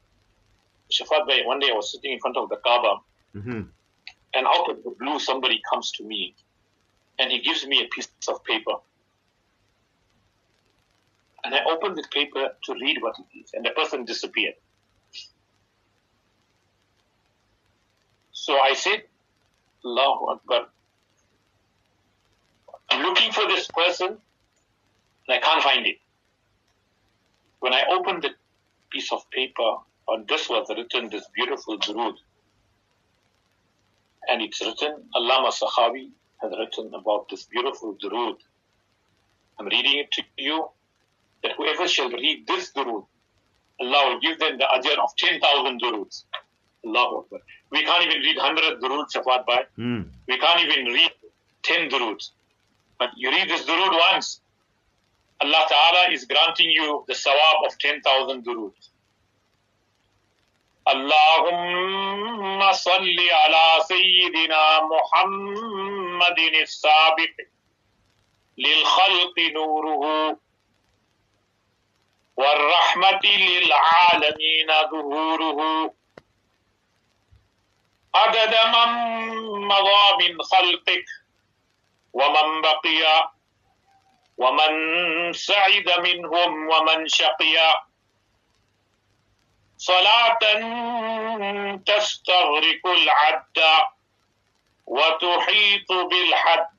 Shafat 0.91 1.27
Bhai, 1.27 1.45
one 1.45 1.59
day 1.59 1.69
I 1.71 1.75
was 1.75 1.91
sitting 1.91 2.13
in 2.13 2.19
front 2.19 2.37
of 2.37 2.49
the 2.49 2.57
Kaaba, 2.57 2.97
mm-hmm. 3.35 3.61
and 4.33 4.47
out 4.47 4.69
of 4.69 4.83
the 4.83 4.93
blue, 4.99 5.19
somebody 5.19 5.61
comes 5.71 5.91
to 5.93 6.03
me 6.03 6.35
and 7.19 7.31
he 7.31 7.39
gives 7.39 7.65
me 7.65 7.83
a 7.83 7.87
piece 7.93 8.09
of 8.27 8.43
paper. 8.43 8.73
And 11.43 11.53
I 11.53 11.59
opened 11.69 11.97
the 11.97 12.05
paper 12.11 12.49
to 12.63 12.73
read 12.73 12.97
what 13.01 13.15
it 13.19 13.39
is, 13.39 13.51
and 13.53 13.65
the 13.65 13.69
person 13.71 14.03
disappeared. 14.03 14.55
So 18.45 18.59
I 18.59 18.75
said, 18.75 19.01
Allahu 19.83 20.25
Akbar. 20.33 20.67
I'm 22.91 23.01
looking 23.01 23.31
for 23.31 23.47
this 23.47 23.67
person, 23.69 24.09
and 24.09 25.29
I 25.29 25.39
can't 25.39 25.63
find 25.63 25.87
it. 25.87 25.97
When 27.59 27.73
I 27.73 27.81
opened 27.89 28.21
the 28.21 28.29
piece 28.91 29.11
of 29.11 29.27
paper, 29.31 29.77
on 30.07 30.25
this 30.29 30.47
was 30.47 30.67
written 30.69 31.09
this 31.09 31.25
beautiful 31.33 31.79
durood. 31.79 32.17
And 34.29 34.43
it's 34.43 34.61
written, 34.61 34.93
Allama 35.15 35.51
Sakhawi 35.51 36.11
has 36.43 36.51
written 36.55 36.93
about 36.93 37.27
this 37.29 37.45
beautiful 37.45 37.95
durood. 37.95 38.37
I'm 39.57 39.65
reading 39.65 39.97
it 39.97 40.11
to 40.11 40.23
you 40.37 40.69
that 41.41 41.53
whoever 41.57 41.87
shall 41.87 42.11
read 42.11 42.45
this 42.45 42.71
durood, 42.73 43.07
Allah 43.79 44.09
will 44.09 44.19
give 44.19 44.37
them 44.37 44.59
the 44.59 44.65
ajr 44.65 45.03
of 45.03 45.15
10,000 45.17 45.79
duroods. 45.79 46.25
Allahu 46.85 47.23
Akbar. 47.23 47.39
We 47.74 47.84
can't 47.84 48.04
even 48.04 48.20
read 48.20 48.36
100 48.36 48.80
duroods, 48.80 49.14
Shafat 49.14 49.46
Bhai. 49.46 49.64
Mm. 49.78 50.08
We 50.28 50.38
can't 50.38 50.60
even 50.60 50.92
read 50.92 51.12
10 51.62 51.88
duroods. 51.88 52.32
But 52.98 53.10
you 53.16 53.30
read 53.30 53.48
this 53.48 53.64
durood 53.64 53.96
once, 54.12 54.40
Allah 55.40 55.64
Ta'ala 55.68 56.12
is 56.12 56.24
granting 56.26 56.70
you 56.70 57.04
the 57.08 57.14
sawab 57.14 57.66
of 57.66 57.78
10,000 57.78 58.44
duroods. 58.44 58.90
اللهم 60.88 62.72
صل 62.72 63.18
على 63.30 63.84
سيدنا 63.88 64.80
محمد 64.92 66.38
السابق 66.38 67.34
للخلق 68.58 69.38
نوره 69.38 70.36
والرحمة 72.36 73.24
للعالمين 73.24 74.70
ظهوره 74.90 75.94
عدد 78.15 78.55
من 78.75 78.89
مضى 79.67 80.03
من 80.19 80.43
خلقك؟ 80.43 81.05
ومن 82.13 82.61
بقي؟ 82.61 83.29
ومن 84.37 84.73
سعد 85.33 85.99
منهم؟ 85.99 86.69
ومن 86.69 87.07
شقي؟ 87.07 87.57
صلاة 89.77 90.39
تستغرق 91.85 92.87
العد 92.87 93.57
وتحيط 94.85 95.91
بالحد. 95.91 96.75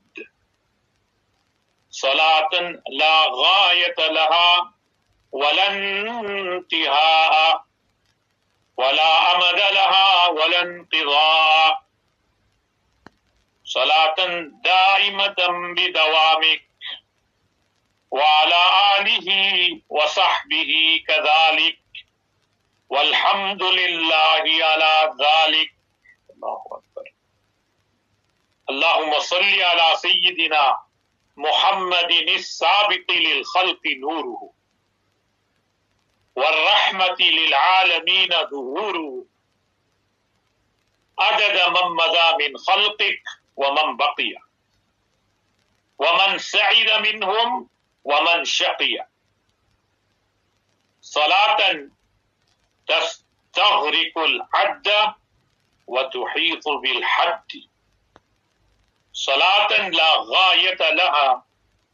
صلاة 1.89 2.49
لا 2.89 3.25
غاية 3.29 4.09
لها 4.09 4.73
ولا 5.31 5.67
انتهاء. 5.67 7.66
ولا 8.77 9.35
أمد 9.35 9.59
لها 9.59 10.27
ولا 10.27 10.61
انقضاء 10.61 11.81
صلاة 13.63 14.15
دائمة 14.63 15.39
بدوامك 15.75 16.63
وعلى 18.11 18.61
آله 18.97 19.29
وصحبه 19.89 21.03
كذلك. 21.07 21.79
والحمد 22.89 23.63
لله 23.63 24.63
على 24.63 25.13
ذلك. 25.19 25.73
الله 26.29 26.61
أكبر. 26.71 27.11
اللهم 28.69 29.19
صل 29.19 29.61
على 29.61 29.95
سيدنا 29.95 30.77
محمد 31.37 32.11
السابق 32.11 33.11
للخلق 33.11 33.81
نوره. 34.01 34.56
والرحمة 36.37 37.17
للعالمين 37.19 38.29
ظهوره. 38.29 39.25
عدد 41.19 41.57
من 41.69 41.87
مضى 42.01 42.27
من 42.41 42.57
خلقك 42.57 43.23
ومن 43.55 43.97
بقي. 43.97 44.33
ومن 45.97 46.37
سعد 46.37 46.89
منهم 47.07 47.69
ومن 48.03 48.45
شقي. 48.45 49.05
صلاة 51.01 51.89
تستغرق 52.87 54.17
العد 54.17 55.13
وتحيط 55.87 56.67
بالحد. 56.67 57.51
صلاة 59.13 59.89
لا 59.89 60.11
غاية 60.17 60.91
لها 60.91 61.45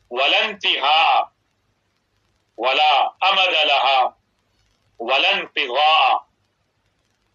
ولا 0.09 0.45
انتهاء 0.45 1.31
ولا 2.57 3.13
أمد 3.23 3.55
لها. 3.71 4.22
ولا 5.03 5.33
انقضاء 5.33 6.27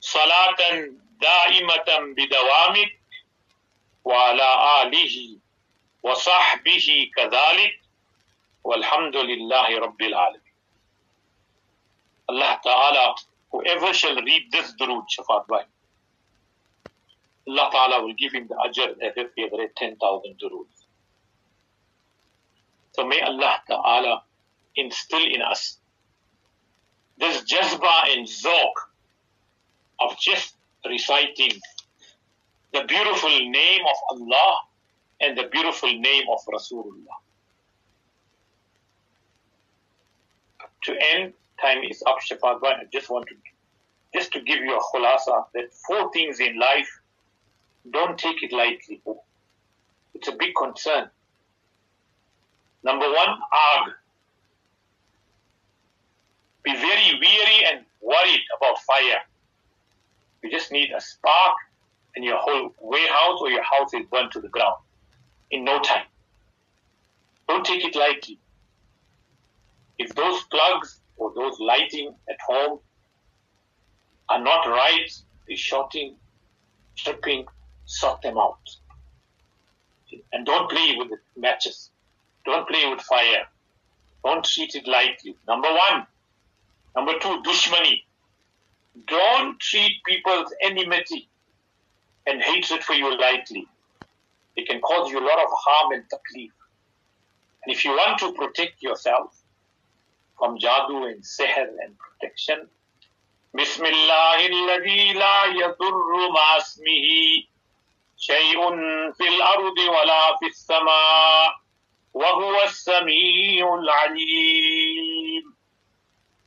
صلاة 0.01 0.61
دائمة 1.21 1.89
بدوامك 2.17 3.01
وعلى 4.05 4.49
آله 4.83 5.39
وصحبه 6.03 7.11
كذلك 7.17 7.81
والحمد 8.65 9.17
لله 9.17 9.79
رب 9.79 10.03
العالمين 10.03 10.55
الله 12.31 12.55
تعالى 12.55 13.15
whoever 13.53 13.93
shall 13.95 14.17
read 14.23 14.53
this 14.53 14.73
durood, 14.81 15.05
Shafat 15.15 15.47
Bhai, 15.49 15.65
Allah 17.49 17.69
Ta'ala 17.73 18.03
will 18.05 18.15
give 18.15 18.33
him 18.33 18.47
the 18.47 18.55
ajr 18.55 18.91
as 19.03 19.13
if 19.17 19.29
he 19.35 19.45
read 19.45 19.71
10,000 19.77 20.37
duroods. 20.39 20.87
So 22.93 23.07
may 23.07 23.21
Allah 23.23 23.61
Ta'ala 23.67 24.23
instill 24.77 25.25
in 25.35 25.41
us 25.41 25.78
this 27.19 27.43
jazba 27.43 28.17
and 28.17 28.27
zok 28.27 28.73
of 30.01 30.19
just 30.19 30.55
reciting 30.87 31.53
the 32.73 32.85
beautiful 32.87 33.31
name 33.51 33.81
of 33.83 33.97
Allah 34.11 34.59
and 35.21 35.37
the 35.37 35.49
beautiful 35.51 35.93
name 35.93 36.25
of 36.33 36.41
Rasulullah. 36.47 37.19
To 40.85 40.97
end, 41.15 41.33
time 41.61 41.83
is 41.83 42.03
up, 42.07 42.19
Shafat 42.21 42.61
I 42.63 42.85
just 42.93 43.11
want 43.11 43.27
to, 43.29 43.35
just 44.15 44.33
to 44.33 44.41
give 44.41 44.59
you 44.59 44.77
a 44.77 44.81
khulasa 44.81 45.45
that 45.55 45.73
four 45.87 46.13
things 46.13 46.41
in 46.41 46.59
life, 46.59 46.89
don't 47.91 48.17
take 48.17 48.43
it 48.43 48.53
lightly. 48.53 49.03
It's 50.15 50.29
a 50.29 50.33
big 50.33 50.55
concern. 50.57 51.11
Number 52.85 53.07
one, 53.07 53.29
ag. 53.29 53.93
Be 56.69 56.75
very 56.75 57.19
weary 57.19 57.65
and 57.73 57.87
worried 58.03 58.43
about 58.55 58.79
fire. 58.83 59.23
You 60.43 60.51
just 60.51 60.71
need 60.71 60.91
a 60.95 61.01
spark 61.01 61.57
and 62.15 62.23
your 62.23 62.37
whole 62.37 62.75
warehouse 62.79 63.39
or 63.41 63.49
your 63.49 63.63
house 63.63 63.95
is 63.95 64.05
burned 64.13 64.33
to 64.33 64.41
the 64.43 64.49
ground 64.49 64.77
in 65.51 65.65
no 65.65 65.81
time. 65.81 66.05
Don't 67.49 67.65
take 67.65 67.87
it 67.87 67.97
lightly. 67.97 68.39
If 69.97 70.15
those 70.15 70.43
plugs 70.51 71.01
or 71.17 71.33
those 71.35 71.59
lighting 71.59 72.15
at 72.29 72.37
home 72.47 72.81
are 74.29 74.45
not 74.45 74.67
right, 74.67 75.11
the 75.47 75.57
shorting, 75.57 76.17
stripping, 76.97 77.47
sort 77.87 78.21
them 78.21 78.37
out. 78.37 78.59
And 80.35 80.45
don't 80.45 80.69
play 80.69 80.97
with 80.99 81.09
the 81.09 81.17
matches. 81.35 81.89
Don't 82.45 82.69
play 82.69 82.91
with 82.91 83.01
fire. 83.01 83.47
Don't 84.23 84.45
treat 84.45 84.75
it 84.75 84.87
lightly. 84.87 85.35
Number 85.47 85.69
one. 85.69 86.07
Number 86.97 87.19
two, 87.21 87.43
dushmani. 87.43 88.03
Don't 89.07 89.59
treat 89.61 89.93
people's 90.05 90.53
enmity 90.61 91.29
and 92.27 92.43
hatred 92.43 92.83
for 92.83 92.95
you 92.95 93.17
lightly. 93.19 93.67
It 94.57 94.69
can 94.69 94.81
cause 94.81 95.11
you 95.11 95.19
a 95.19 95.27
lot 95.27 95.39
of 95.39 95.49
harm 95.51 95.93
and 95.93 96.03
taklif. 96.11 96.51
And 97.65 97.75
if 97.75 97.85
you 97.85 97.93
want 97.93 98.19
to 98.21 98.33
protect 98.33 98.83
yourself 98.83 99.37
from 100.39 100.59
jadoo 100.59 101.11
and 101.11 101.23
seher 101.23 101.69
and 101.85 101.95
protection, 101.99 102.69
Bismillahil 103.57 104.57
ladhi 104.69 105.15
la 105.15 105.37
yadurru 105.61 106.23
masmihi 106.37 107.47
shay'un 108.21 109.15
fil 109.17 109.43
ardi 109.43 109.89
wa 109.89 110.03
la 110.11 110.37
fis 110.41 110.59
sama 110.59 110.99
wa 112.13 112.31
huwa 112.39 112.65
as-sami'ul 112.67 113.89
'alim. 113.89 114.88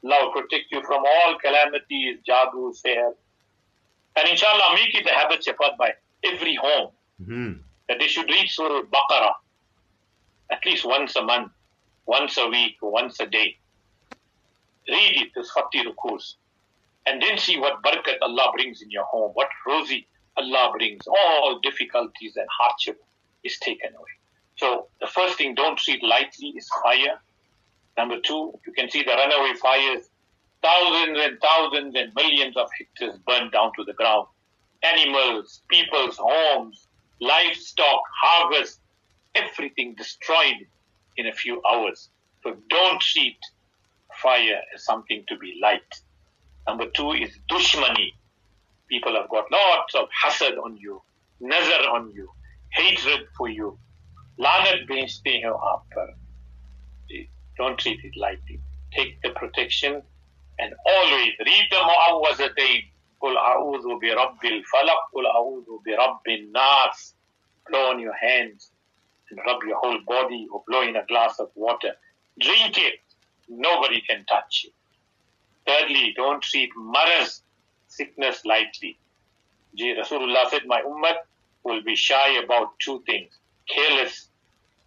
Allah 0.03 0.25
will 0.25 0.41
protect 0.41 0.71
you 0.71 0.81
from 0.83 1.03
all 1.05 1.37
calamities, 1.39 2.19
jadoo, 2.27 2.73
seher. 2.73 3.13
And 4.15 4.29
inshallah, 4.29 4.75
make 4.75 4.93
it 4.95 5.05
a 5.05 5.13
habit, 5.13 5.45
Shafat, 5.45 5.77
by 5.77 5.93
every 6.23 6.55
home 6.55 6.91
Mm-hmm. 7.21 7.61
that 7.87 7.99
they 7.99 8.07
should 8.07 8.27
read 8.27 8.49
Surah 8.49 8.77
Al-Baqarah 8.77 9.33
at 10.51 10.65
least 10.65 10.85
once 10.87 11.15
a 11.15 11.21
month, 11.21 11.51
once 12.07 12.35
a 12.37 12.47
week, 12.47 12.77
once 12.81 13.19
a 13.19 13.27
day. 13.27 13.57
Read 14.89 15.21
it, 15.21 15.29
this 15.35 15.51
40 15.51 15.85
rukus. 15.85 16.35
And 17.05 17.21
then 17.21 17.37
see 17.37 17.59
what 17.59 17.83
barakat 17.83 18.17
Allah 18.23 18.51
brings 18.55 18.81
in 18.81 18.89
your 18.89 19.03
home, 19.05 19.31
what 19.35 19.49
rosy 19.67 20.07
Allah 20.35 20.71
brings. 20.75 21.05
All 21.07 21.59
difficulties 21.59 22.35
and 22.37 22.47
hardship 22.59 23.01
is 23.43 23.57
taken 23.59 23.89
away. 23.89 24.15
So 24.55 24.87
the 24.99 25.07
first 25.07 25.37
thing, 25.37 25.53
don't 25.55 25.77
treat 25.77 26.03
lightly 26.03 26.49
is 26.57 26.67
fire. 26.83 27.19
Number 27.97 28.19
two, 28.19 28.53
you 28.65 28.73
can 28.73 28.89
see 28.89 29.03
the 29.03 29.11
runaway 29.11 29.53
fires, 29.61 30.09
thousands 30.61 31.19
and 31.19 31.39
thousands 31.41 31.95
and 31.95 32.13
millions 32.15 32.55
of 32.57 32.69
hectares 32.77 33.17
burned 33.27 33.51
down 33.51 33.71
to 33.77 33.83
the 33.83 33.93
ground. 33.93 34.27
Animals, 34.83 35.61
people's 35.69 36.17
homes, 36.19 36.87
livestock, 37.19 38.01
harvest, 38.21 38.79
everything 39.35 39.95
destroyed 39.95 40.65
in 41.17 41.27
a 41.27 41.33
few 41.33 41.61
hours. 41.69 42.09
So 42.43 42.55
don't 42.69 43.01
treat 43.01 43.37
fire 44.21 44.61
as 44.73 44.83
something 44.85 45.23
to 45.27 45.37
be 45.37 45.59
light. 45.61 46.01
Number 46.67 46.87
two 46.89 47.11
is 47.11 47.37
dushmani. 47.49 48.13
People 48.89 49.15
have 49.15 49.29
got 49.29 49.45
lots 49.51 49.95
of 49.95 50.07
hasad 50.23 50.57
on 50.63 50.77
you, 50.77 51.01
nazar 51.39 51.89
on 51.95 52.11
you, 52.11 52.29
hatred 52.71 53.27
for 53.37 53.49
you. 53.49 53.77
Lanat 54.37 54.87
bhejte 54.89 55.25
hain 55.25 55.53
aap 55.53 55.83
par. 55.93 56.09
Don't 57.56 57.78
treat 57.78 58.04
it 58.04 58.16
lightly. 58.16 58.60
Take 58.92 59.20
the 59.22 59.30
protection 59.30 60.02
and 60.58 60.74
always 60.86 61.32
read 61.44 61.66
the 61.70 61.76
mu'awwazatayn. 61.76 62.84
قل 63.20 63.36
أعوذ 63.36 63.98
برب 63.98 64.44
الفلق 64.44 65.00
قل 65.14 65.26
أعوذ 65.26 65.66
برب 65.86 66.28
الناس 66.28 67.14
blow 67.66 67.90
on 67.90 67.98
your 67.98 68.14
hands 68.14 68.70
and 69.30 69.40
rub 69.46 69.62
your 69.64 69.78
whole 69.78 69.98
body 70.06 70.46
or 70.52 70.62
blow 70.66 70.82
in 70.82 70.96
a 70.96 71.06
glass 71.06 71.40
of 71.40 71.50
water. 71.54 71.92
Drink 72.38 72.78
it. 72.78 73.00
Nobody 73.48 74.02
can 74.08 74.24
touch 74.26 74.64
you. 74.64 74.70
Thirdly, 75.66 76.12
don't 76.16 76.42
treat 76.42 76.70
maraz, 76.76 77.40
sickness 77.88 78.44
lightly. 78.44 78.98
Ji, 79.74 79.94
Rasulullah 79.94 80.48
said, 80.50 80.62
my 80.66 80.82
ummah 80.82 81.16
will 81.64 81.82
be 81.82 81.96
shy 81.96 82.38
about 82.42 82.78
two 82.78 83.02
things. 83.06 83.32
Careless 83.68 84.28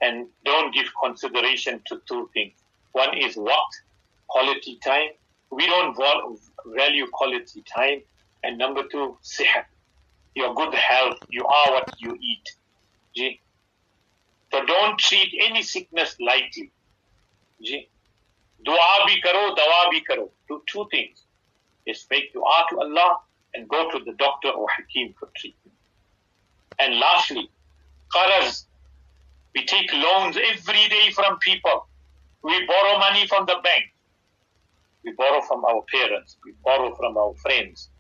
and 0.00 0.26
don't 0.44 0.74
give 0.74 0.87
consideration 1.02 1.80
to 1.87 2.00
two 2.09 2.28
things. 2.35 2.54
One 2.92 3.16
is 3.16 3.37
what? 3.37 3.70
Quality 4.28 4.78
time. 4.85 5.11
We 5.50 5.66
don't 5.66 5.96
val- 5.96 6.38
value 6.66 7.07
quality 7.12 7.62
time. 7.62 8.02
And 8.42 8.59
number 8.59 8.83
two, 8.90 9.16
sihat. 9.22 9.64
Your 10.35 10.54
good 10.54 10.74
health. 10.74 11.18
You 11.28 11.44
are 11.46 11.72
what 11.72 11.94
you 11.98 12.18
eat. 12.20 13.37
So 14.52 14.64
don't 14.64 14.98
treat 14.98 15.35
any 15.40 15.62
sickness 15.62 16.16
lightly. 16.20 16.70
Ji. 17.62 17.88
Dua 18.64 19.07
bhi 19.07 19.22
karo, 19.22 19.54
dawa 19.54 19.92
bhi 19.92 20.04
karo. 20.07 20.30
Do 20.48 20.62
two 20.70 20.87
things. 20.90 21.22
Is 21.87 22.07
make 22.11 22.33
dua 22.33 22.66
to 22.70 22.80
Allah 22.80 23.18
and 23.54 23.68
go 23.68 23.90
to 23.90 23.98
the 24.04 24.12
doctor 24.12 24.50
or 24.50 24.66
hakim 24.76 25.14
for 25.18 25.28
treatment. 25.37 25.76
And 26.78 26.98
lastly, 26.98 27.50
qaraz. 28.14 28.66
We 29.54 29.64
take 29.64 29.92
loans 29.92 30.36
every 30.36 30.88
day 30.88 31.10
from 31.14 31.38
people. 31.38 31.86
We 32.42 32.66
borrow 32.66 32.98
money 32.98 33.26
from 33.26 33.46
the 33.46 33.56
bank. 33.62 33.84
We 35.04 35.12
borrow 35.12 35.42
from 35.42 35.64
our 35.64 35.82
parents. 35.92 36.36
We 36.44 36.54
borrow 36.64 36.94
from 36.96 37.16
our 37.16 37.34
friends. 37.42 37.90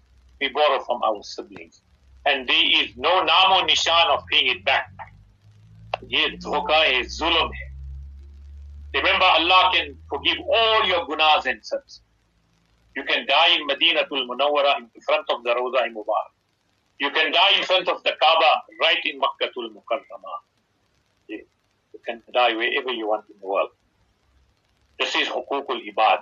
We 0.40 0.48
borrow 0.48 0.82
from 0.84 1.02
our 1.02 1.22
siblings. 1.22 1.80
And 2.26 2.48
there 2.48 2.82
is 2.82 2.96
no 2.96 3.24
namo 3.24 3.68
nishan 3.68 4.06
of 4.16 4.24
paying 4.30 4.48
it 4.48 4.64
back. 4.64 4.88
Ye 6.08 6.36
dhoka 6.38 6.72
hai, 6.72 7.02
zulum. 7.02 7.50
Remember, 8.94 9.24
Allah 9.24 9.70
can 9.74 9.96
forgive 10.08 10.38
all 10.40 10.84
your 10.86 11.06
gunas 11.06 11.46
and 11.46 11.64
sins. 11.64 12.00
You 12.96 13.04
can 13.04 13.26
die 13.26 13.56
in 13.56 13.66
Madinatul 13.68 14.26
Munawwara 14.28 14.78
in 14.78 15.00
front 15.04 15.26
of 15.30 15.42
the 15.42 15.50
Roza 15.50 15.82
Mubarak. 15.92 16.30
You 17.00 17.10
can 17.10 17.32
die 17.32 17.58
in 17.58 17.64
front 17.64 17.88
of 17.88 18.02
the 18.04 18.12
Kaaba, 18.20 18.50
right 18.80 18.98
in 19.04 19.18
Makkah 19.18 19.50
Makkahul 19.50 19.70
Mukarramah. 19.70 20.53
You 22.06 22.14
can 22.14 22.22
die 22.32 22.54
wherever 22.54 22.92
you 22.92 23.08
want 23.08 23.24
in 23.30 23.36
the 23.40 23.46
world. 23.46 23.70
This 24.98 25.14
is 25.16 25.28
hukukul 25.28 25.80
ibad. 25.92 26.20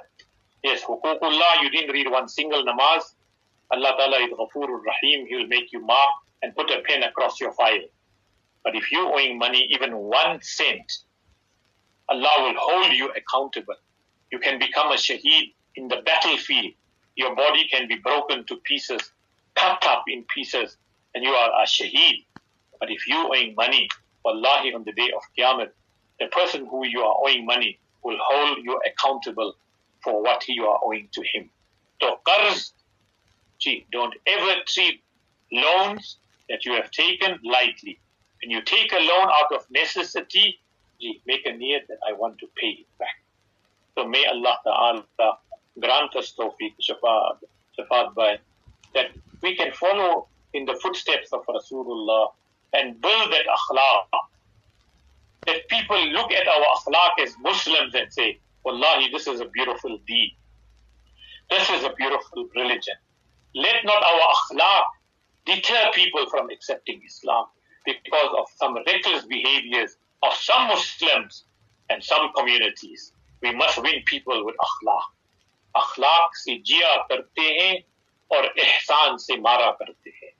Yes, 0.63 0.83
hukukullah, 0.83 1.63
you 1.63 1.71
didn't 1.71 1.93
read 1.93 2.09
one 2.11 2.29
single 2.29 2.65
namaz. 2.65 3.15
Allah 3.71 3.95
Ta'ala 3.99 4.19
is 4.19 4.31
Ghafurur 4.31 4.81
Rahim. 4.85 5.27
He 5.27 5.37
will 5.37 5.47
make 5.49 5.73
you 5.73 5.85
mark 5.85 6.11
and 6.43 6.55
put 6.55 6.71
a 6.71 6.83
pen 6.83 7.03
across 7.03 7.41
your 7.41 7.53
file. 7.53 7.87
But 8.65 8.77
if 8.77 8.93
you're 8.93 9.13
owing 9.13 9.39
money, 9.39 9.67
even 9.71 9.97
one 9.97 10.41
cent, 10.43 10.99
Allah 12.09 12.35
will 12.39 12.55
hold 12.57 12.93
you 12.93 13.11
accountable. 13.11 13.75
You 14.31 14.39
can 14.39 14.59
become 14.59 14.93
a 14.93 14.97
shaheed 14.97 15.55
in 15.77 15.89
the 15.89 16.03
battlefield. 16.05 16.73
Your 17.17 17.35
body 17.35 17.67
can 17.69 17.89
be 17.89 17.97
broken 17.97 18.45
to 18.47 18.57
pieces, 18.57 19.01
cut 19.57 19.85
up 19.87 20.05
in 20.07 20.25
pieces, 20.35 20.77
and 21.15 21.25
you 21.25 21.31
are 21.31 21.63
a 21.63 21.67
shaheed. 21.67 22.25
But 22.79 22.91
if 22.91 23.07
you're 23.09 23.27
owing 23.27 23.55
money, 23.55 23.89
wallahi, 24.25 24.75
on 24.75 24.85
the 24.85 24.93
day 24.93 25.11
of 25.15 25.23
Qiyamah, 25.37 25.69
the 26.21 26.27
person 26.27 26.67
who 26.67 26.87
you 26.87 27.01
are 27.01 27.17
owing 27.23 27.45
money 27.47 27.79
will 28.03 28.19
hold 28.21 28.59
you 28.63 28.81
accountable 28.87 29.55
for 30.03 30.23
what 30.23 30.47
you 30.49 30.67
are 30.67 30.81
owing 30.83 31.09
to 31.13 31.23
him. 31.33 31.51
So, 32.01 32.19
qarz, 32.27 32.73
gee, 33.59 33.87
don't 33.93 34.15
ever 34.27 34.61
treat 34.67 35.03
loans 35.53 36.17
that 36.49 36.65
you 36.65 36.73
have 36.73 36.91
taken 36.91 37.39
lightly. 37.45 37.99
When 38.43 38.51
you 38.51 38.63
take 38.63 38.93
a 38.93 38.97
loan 38.97 39.29
out 39.29 39.53
of 39.55 39.67
necessity, 39.71 40.59
gee, 41.01 41.21
make 41.27 41.47
a 41.47 41.53
need 41.53 41.83
that 41.89 41.99
I 42.09 42.13
want 42.13 42.39
to 42.39 42.47
pay 42.57 42.69
it 42.69 42.87
back. 42.99 43.23
So 43.95 44.07
may 44.09 44.25
Allah 44.27 44.59
Ta'ala 44.65 45.05
grant 45.79 46.17
us 46.17 46.35
tawfiq, 46.39 46.75
shafaat, 46.81 47.39
shafaat 47.79 48.15
by, 48.15 48.39
that 48.95 49.11
we 49.43 49.55
can 49.57 49.73
follow 49.73 50.27
in 50.55 50.65
the 50.65 50.75
footsteps 50.83 51.33
of 51.33 51.45
Rasulullah 51.47 52.33
and 52.73 53.01
build 53.01 53.33
that 53.33 53.47
akhlaq. 53.59 54.21
That 55.47 55.69
people 55.69 56.07
look 56.09 56.33
at 56.33 56.47
our 56.47 56.65
akhlaq 56.77 57.25
as 57.25 57.35
Muslims 57.41 57.95
and 57.95 58.13
say, 58.13 58.39
Wallahi, 58.65 59.11
this 59.11 59.27
is 59.27 59.41
a 59.41 59.47
beautiful 59.47 59.99
deed. 60.07 60.37
This 61.51 61.69
is 61.71 61.85
a 61.85 61.93
beautiful 61.97 62.49
religion. 62.55 62.95
Let 63.55 63.85
not 63.85 64.03
our 64.03 64.21
akhlaq 64.35 64.85
deter 65.45 65.91
people 65.95 66.27
from 66.31 66.51
accepting 66.51 67.01
Islam 67.05 67.47
because 67.85 68.35
of 68.39 68.47
some 68.57 68.77
reckless 68.87 69.25
behaviors 69.27 69.97
of 70.23 70.33
some 70.35 70.69
Muslims 70.69 71.45
and 71.91 72.03
some 72.03 72.33
communities. 72.37 73.13
We 73.43 73.55
must 73.55 73.83
win 73.83 74.03
people 74.07 74.45
with 74.45 74.55
akhlaq. 74.57 75.03
Akhlaq 75.77 76.35
se 76.35 76.63
jia 76.63 77.09
karte 77.11 77.27
hain 77.37 77.83
aur 78.31 78.45
ihsan 78.57 79.19
se 79.19 79.37
mara 79.37 79.75
karte. 79.81 80.32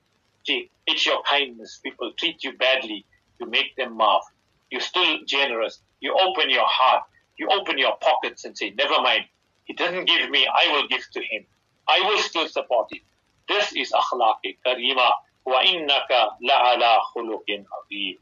See, 0.46 0.70
it's 0.86 1.04
your 1.06 1.22
kindness. 1.22 1.80
People 1.82 2.12
treat 2.18 2.42
you 2.44 2.56
badly. 2.56 3.04
You 3.40 3.46
make 3.46 3.76
them 3.76 3.96
laugh. 3.98 4.24
You're 4.70 4.80
still 4.80 5.18
generous. 5.26 5.80
You 6.00 6.16
open 6.18 6.50
your 6.50 6.66
heart. 6.66 7.04
You 7.38 7.48
open 7.50 7.78
your 7.78 7.96
pockets 8.00 8.44
and 8.44 8.56
say, 8.56 8.70
never 8.70 9.00
mind. 9.02 9.24
He 9.64 9.74
doesn't 9.74 10.06
give 10.06 10.30
me. 10.30 10.46
I 10.46 10.72
will 10.72 10.88
give 10.88 11.04
to 11.12 11.20
him. 11.20 11.44
I 11.88 12.00
will 12.00 12.18
still 12.18 12.48
support 12.48 12.92
him. 12.92 13.00
This 13.48 13.72
is 13.72 13.92
akhlaq 13.92 14.40
karima. 14.66 15.10
وَإِنَّكَ 15.46 16.10
لَعَلَى 16.44 16.98
خُلُقٍ 17.16 17.48
عَظِيمٍ 17.48 18.18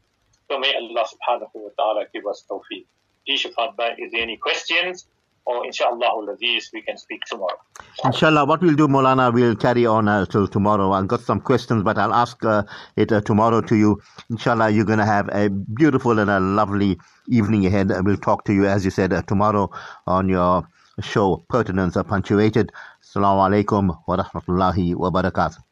So 0.49 0.59
may 0.59 0.73
Allah 0.75 1.03
subhanahu 1.03 1.55
wa 1.55 1.69
ta'ala 1.77 2.05
give 2.13 2.25
us 2.25 2.45
tawfiq. 2.49 2.85
Ji 3.27 3.35
Shafat 3.35 3.75
Bhai, 3.75 3.95
is 3.99 4.11
there 4.13 4.21
any 4.21 4.37
questions? 4.37 5.07
or 5.44 5.66
inshallah 5.66 6.32
Aziz, 6.32 6.70
we 6.72 6.82
can 6.82 6.96
speak 6.96 7.20
tomorrow. 7.26 7.56
Inshallah, 8.04 8.44
what 8.44 8.60
we'll 8.60 8.76
do, 8.76 8.86
Molana, 8.86 9.32
we'll 9.34 9.56
carry 9.56 9.86
on 9.86 10.06
uh, 10.06 10.24
till 10.26 10.46
tomorrow. 10.46 10.92
I've 10.92 11.08
got 11.08 11.20
some 11.20 11.40
questions, 11.40 11.82
but 11.82 11.98
I'll 11.98 12.14
ask 12.14 12.44
uh, 12.44 12.62
it 12.96 13.10
uh, 13.10 13.20
tomorrow 13.22 13.60
to 13.60 13.74
you. 13.74 14.00
Inshallah, 14.30 14.70
you're 14.70 14.84
going 14.84 15.00
to 15.00 15.04
have 15.04 15.28
a 15.32 15.48
beautiful 15.50 16.18
and 16.20 16.30
a 16.30 16.38
lovely 16.38 16.96
evening 17.28 17.66
ahead. 17.66 17.90
We'll 18.04 18.16
talk 18.18 18.44
to 18.44 18.52
you, 18.52 18.66
as 18.66 18.84
you 18.84 18.92
said, 18.92 19.12
uh, 19.12 19.22
tomorrow 19.22 19.70
on 20.06 20.28
your 20.28 20.68
show, 21.00 21.44
Pertinence 21.48 21.96
uh, 21.96 22.04
Punctuated. 22.04 22.70
Assalamu 23.02 23.64
alaikum 23.64 23.96
wa 24.06 24.16
rahmatullahi 24.16 24.94
wa 24.94 25.10
barakatuh. 25.10 25.71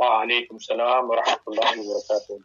وعليكم 0.00 0.56
السلام 0.56 1.10
ورحمة 1.10 1.38
الله 1.48 1.72
وبركاته. 1.80 2.40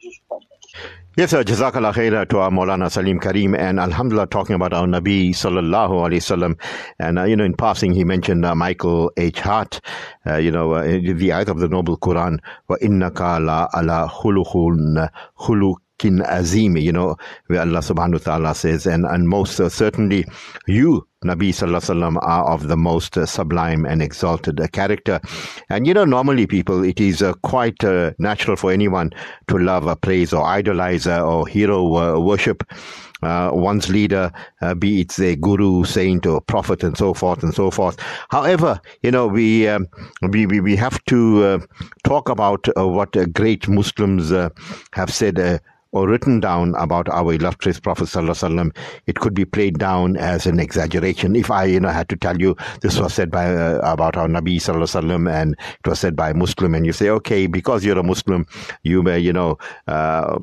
Yes, 1.18 1.30
sir. 1.32 1.44
Jazakallah 1.44 1.94
khair 1.94 2.28
to 2.28 2.40
our 2.40 2.52
Maulana 2.52 2.92
Salim 2.92 3.18
Karim 3.18 3.56
and 3.56 3.80
Alhamdulillah 3.80 4.28
talking 4.28 4.56
about 4.56 4.74
our 4.74 4.86
Nabi 4.86 5.30
sallallahu 5.30 5.92
alayhi 6.06 6.20
wasallam. 6.20 6.60
And, 7.00 7.18
uh, 7.18 7.24
you 7.24 7.38
know, 7.38 7.46
in 7.46 7.54
passing, 7.54 7.94
he 7.94 8.04
mentioned 8.04 8.46
uh, 8.46 8.56
Michael 8.56 9.10
H. 9.16 9.40
Hart, 9.40 9.80
uh, 10.28 10.36
you 10.36 10.52
know, 10.52 10.74
uh, 10.74 10.84
the 10.84 11.30
ayat 11.30 11.48
of 11.48 11.60
the 11.60 11.70
Noble 11.70 11.98
Quran, 11.98 12.40
wa 12.68 12.76
innaka 12.82 13.40
la 13.42 13.70
ala 13.74 14.10
khulukin 16.01 16.25
azim, 16.27 16.77
you 16.77 16.93
know, 16.93 17.17
where 17.47 17.61
Allah 17.61 17.81
subhanahu 17.81 18.13
wa 18.13 18.19
ta'ala 18.19 18.55
says, 18.55 18.87
and, 18.87 19.05
and 19.05 19.29
most 19.29 19.57
certainly 19.57 20.25
you 20.67 21.07
Nabi 21.25 21.51
Sallallahu 21.51 22.17
are 22.23 22.51
of 22.51 22.69
the 22.69 22.79
most 22.79 23.19
uh, 23.19 23.27
sublime 23.27 23.85
and 23.85 24.01
exalted 24.01 24.59
uh, 24.59 24.67
character. 24.69 25.21
And 25.69 25.87
you 25.87 25.93
know, 25.93 26.07
normally 26.07 26.47
people, 26.47 26.83
it 26.83 26.99
is 26.99 27.21
uh, 27.21 27.35
quite 27.43 27.85
uh, 27.85 28.13
natural 28.19 28.57
for 28.57 28.73
anyone 28.73 29.13
to 29.49 29.59
love, 29.59 29.87
uh, 29.87 29.97
praise, 29.97 30.33
or 30.33 30.47
idolize 30.47 31.07
uh, 31.07 31.23
or 31.23 31.47
hero 31.47 32.19
worship. 32.19 32.65
one's 33.23 33.91
leader, 33.91 34.33
be 34.79 35.03
it 35.03 35.19
a 35.19 35.37
guru, 35.37 35.85
saint, 35.85 36.25
or 36.25 36.41
prophet, 36.41 36.83
and 36.83 36.97
so 36.97 37.13
forth 37.13 37.43
and 37.43 37.53
so 37.53 37.71
forth. 37.71 37.99
However, 38.31 38.81
you 39.03 39.11
know 39.11 39.27
we 39.27 39.69
um, 39.69 39.89
we, 40.23 40.47
we 40.47 40.61
we 40.61 40.75
have 40.77 41.05
to 41.05 41.61
talk 42.03 42.31
about 42.31 42.67
what 42.77 43.15
great 43.35 43.69
Muslims 43.69 44.31
have 44.31 45.13
said 45.13 45.61
or 45.93 46.09
written 46.09 46.41
down 46.41 46.75
about 46.77 47.09
our 47.09 47.33
illustrious 47.33 47.81
Prophet 47.81 48.05
Sallallahu 48.05 48.75
it 49.07 49.17
could 49.17 49.35
be 49.35 49.45
played 49.45 49.79
down 49.79 50.17
as 50.17 50.47
an 50.47 50.61
exaggeration. 50.61 51.35
If 51.37 51.51
I, 51.51 51.65
you 51.65 51.81
know, 51.81 51.89
had 51.89 52.09
to 52.11 52.17
tell 52.17 52.39
you 52.39 52.57
this 52.81 52.99
was 52.99 53.15
said 53.15 53.31
by 53.31 53.55
uh, 53.55 53.81
about 53.83 54.17
our 54.17 54.29
Nabi 54.29 54.57
Sallallahu 54.57 55.31
and 55.33 55.57
it 55.85 55.89
was 55.89 56.01
said 56.01 56.17
by 56.17 56.31
a 56.31 56.35
Muslim, 56.35 56.75
and 56.75 56.87
you 56.87 56.93
say, 56.93 57.09
okay, 57.09 57.47
because 57.47 57.85
you're 57.85 57.99
a 57.99 58.03
Muslim, 58.03 58.47
you 58.83 59.03
may, 59.03 59.19
you 59.19 59.33
know, 59.33 59.59
uh, 59.89 60.39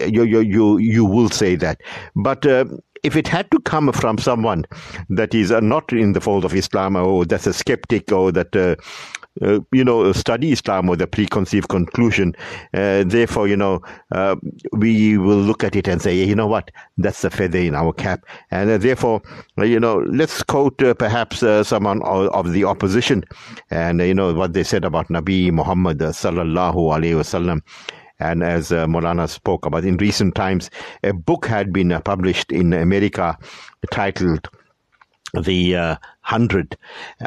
you, 0.00 0.22
you 0.24 0.40
you 0.40 0.78
you 0.78 1.04
will 1.04 1.28
say 1.28 1.56
that, 1.56 1.80
but. 2.14 2.46
Uh, 2.46 2.64
if 3.02 3.16
it 3.16 3.28
had 3.28 3.50
to 3.50 3.60
come 3.60 3.92
from 3.92 4.18
someone 4.18 4.64
that 5.08 5.34
is 5.34 5.50
uh, 5.50 5.60
not 5.60 5.92
in 5.92 6.12
the 6.12 6.20
fold 6.20 6.44
of 6.44 6.54
Islam 6.54 6.96
or 6.96 7.24
that's 7.24 7.46
a 7.46 7.52
skeptic 7.52 8.12
or 8.12 8.32
that 8.32 8.54
uh, 8.54 8.76
uh, 9.40 9.60
you 9.72 9.82
know, 9.82 10.12
study 10.12 10.52
Islam 10.52 10.86
with 10.86 11.00
a 11.00 11.06
preconceived 11.06 11.68
conclusion. 11.68 12.34
Uh, 12.74 13.02
therefore, 13.06 13.48
you 13.48 13.56
know, 13.56 13.80
uh, 14.14 14.36
we 14.72 15.16
will 15.16 15.38
look 15.38 15.64
at 15.64 15.74
it 15.74 15.88
and 15.88 16.02
say, 16.02 16.14
you 16.14 16.34
know 16.34 16.46
what, 16.46 16.70
that's 16.98 17.22
the 17.22 17.30
feather 17.30 17.58
in 17.58 17.74
our 17.74 17.94
cap. 17.94 18.24
And 18.50 18.68
uh, 18.70 18.76
therefore, 18.76 19.22
uh, 19.58 19.64
you 19.64 19.80
know, 19.80 20.04
let's 20.06 20.42
quote 20.42 20.76
perhaps 20.98 21.38
someone 21.66 22.02
of, 22.02 22.28
of, 22.28 22.52
the 22.52 22.64
opposition 22.64 23.24
and, 23.70 24.00
you 24.00 24.12
know, 24.12 24.34
what 24.34 24.52
they 24.52 24.64
said 24.64 24.84
about 24.84 25.08
Nabi 25.08 25.50
Muhammad 25.50 25.98
sallallahu 25.98 26.74
alayhi 26.74 27.14
wasallam. 27.14 27.62
And 28.22 28.44
as 28.44 28.70
uh, 28.70 28.86
Molana 28.86 29.28
spoke 29.28 29.66
about 29.66 29.84
in 29.84 29.96
recent 29.96 30.36
times, 30.36 30.70
a 31.02 31.12
book 31.12 31.46
had 31.46 31.72
been 31.72 32.00
published 32.04 32.52
in 32.52 32.72
America 32.72 33.36
titled 33.90 34.48
the 35.34 35.74
uh, 35.74 35.96
100 36.28 36.76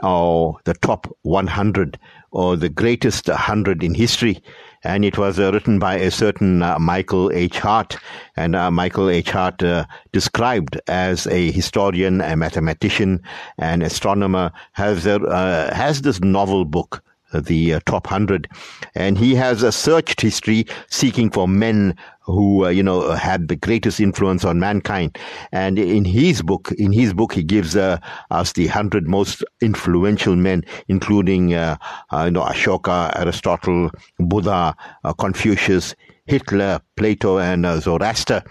or 0.04 0.58
the 0.64 0.74
top 0.76 1.14
100 1.24 2.00
or 2.32 2.56
the 2.56 2.70
greatest 2.70 3.28
100 3.28 3.84
in 3.84 3.94
history. 3.94 4.42
And 4.84 5.04
it 5.04 5.18
was 5.18 5.38
uh, 5.38 5.52
written 5.52 5.80
by 5.80 5.96
a 5.96 6.12
certain 6.12 6.62
uh, 6.62 6.80
Michael 6.80 7.30
H. 7.34 7.60
Hart. 7.60 7.98
And 8.38 8.56
uh, 8.56 8.72
Michael 8.72 9.10
H. 9.10 9.32
Hart, 9.32 9.62
uh, 9.64 9.86
described 10.14 10.80
as 10.88 11.28
a 11.28 11.52
historian, 11.52 12.22
a 12.22 12.38
mathematician, 12.38 13.22
an 13.58 13.82
astronomer, 13.82 14.52
has, 14.74 15.06
uh, 15.06 15.74
has 15.76 16.04
this 16.04 16.22
novel 16.22 16.64
book 16.64 17.04
the 17.34 17.74
uh, 17.74 17.80
top 17.86 18.06
100 18.06 18.48
and 18.96 19.18
he 19.18 19.36
has 19.36 19.64
a 19.64 19.72
searched 19.72 20.22
history 20.22 20.66
seeking 20.90 21.30
for 21.30 21.48
men 21.48 21.96
who 22.26 22.66
uh, 22.66 22.70
you 22.70 22.84
know 22.84 23.12
had 23.12 23.48
the 23.48 23.56
greatest 23.56 24.00
influence 24.00 24.44
on 24.44 24.60
mankind. 24.60 25.18
And 25.52 25.78
in 25.78 26.06
his 26.06 26.42
book 26.42 26.72
in 26.78 26.92
his 26.92 27.14
book 27.14 27.34
he 27.34 27.44
gives 27.44 27.76
uh, 27.76 28.00
us 28.32 28.54
the 28.54 28.66
100 28.66 29.08
most 29.08 29.44
influential 29.62 30.36
men 30.36 30.64
including 30.88 31.54
uh, 31.54 31.78
uh, 32.12 32.24
you 32.26 32.32
know 32.32 32.44
ashoka 32.44 33.16
aristotle 33.18 33.92
buddha 34.20 34.76
uh, 35.04 35.14
confucius 35.14 35.96
hitler 36.26 36.80
plato 36.96 37.38
and 37.38 37.66
zoroaster 37.82 38.44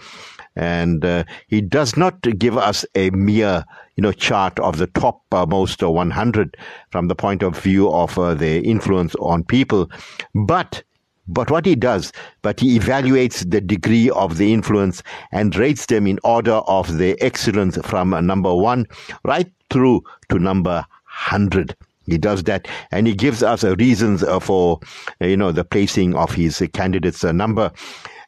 and 0.55 1.03
uh, 1.03 1.23
he 1.47 1.61
does 1.61 1.97
not 1.97 2.21
give 2.37 2.57
us 2.57 2.85
a 2.95 3.09
mere 3.11 3.65
you 3.95 4.01
know 4.01 4.11
chart 4.11 4.59
of 4.59 4.77
the 4.77 4.87
top 4.87 5.21
uh, 5.31 5.45
most 5.45 5.81
100 5.81 6.57
from 6.89 7.07
the 7.07 7.15
point 7.15 7.43
of 7.43 7.57
view 7.57 7.91
of 7.91 8.17
uh, 8.17 8.33
their 8.33 8.61
influence 8.63 9.15
on 9.15 9.43
people 9.43 9.89
but 10.33 10.83
but 11.27 11.49
what 11.49 11.65
he 11.65 11.75
does, 11.75 12.11
but 12.43 12.59
he 12.59 12.77
evaluates 12.77 13.49
the 13.49 13.59
degree 13.59 14.11
of 14.11 14.37
the 14.37 14.53
influence 14.53 15.01
and 15.31 15.55
rates 15.55 15.87
them 15.87 16.05
in 16.05 16.19
order 16.23 16.61
of 16.67 16.97
their 16.97 17.15
excellence 17.19 17.77
from 17.83 18.11
number 18.25 18.53
one 18.53 18.85
right 19.23 19.51
through 19.71 20.03
to 20.29 20.37
number 20.37 20.85
100. 21.31 21.75
He 22.05 22.19
does 22.19 22.43
that, 22.43 22.67
and 22.91 23.07
he 23.07 23.15
gives 23.15 23.41
us 23.41 23.63
reasons 23.63 24.21
uh, 24.21 24.39
for, 24.39 24.79
uh, 25.19 25.25
you 25.25 25.35
know, 25.35 25.51
the 25.51 25.63
placing 25.63 26.15
of 26.15 26.31
his 26.31 26.61
candidates' 26.73 27.23
uh, 27.23 27.31
number. 27.31 27.71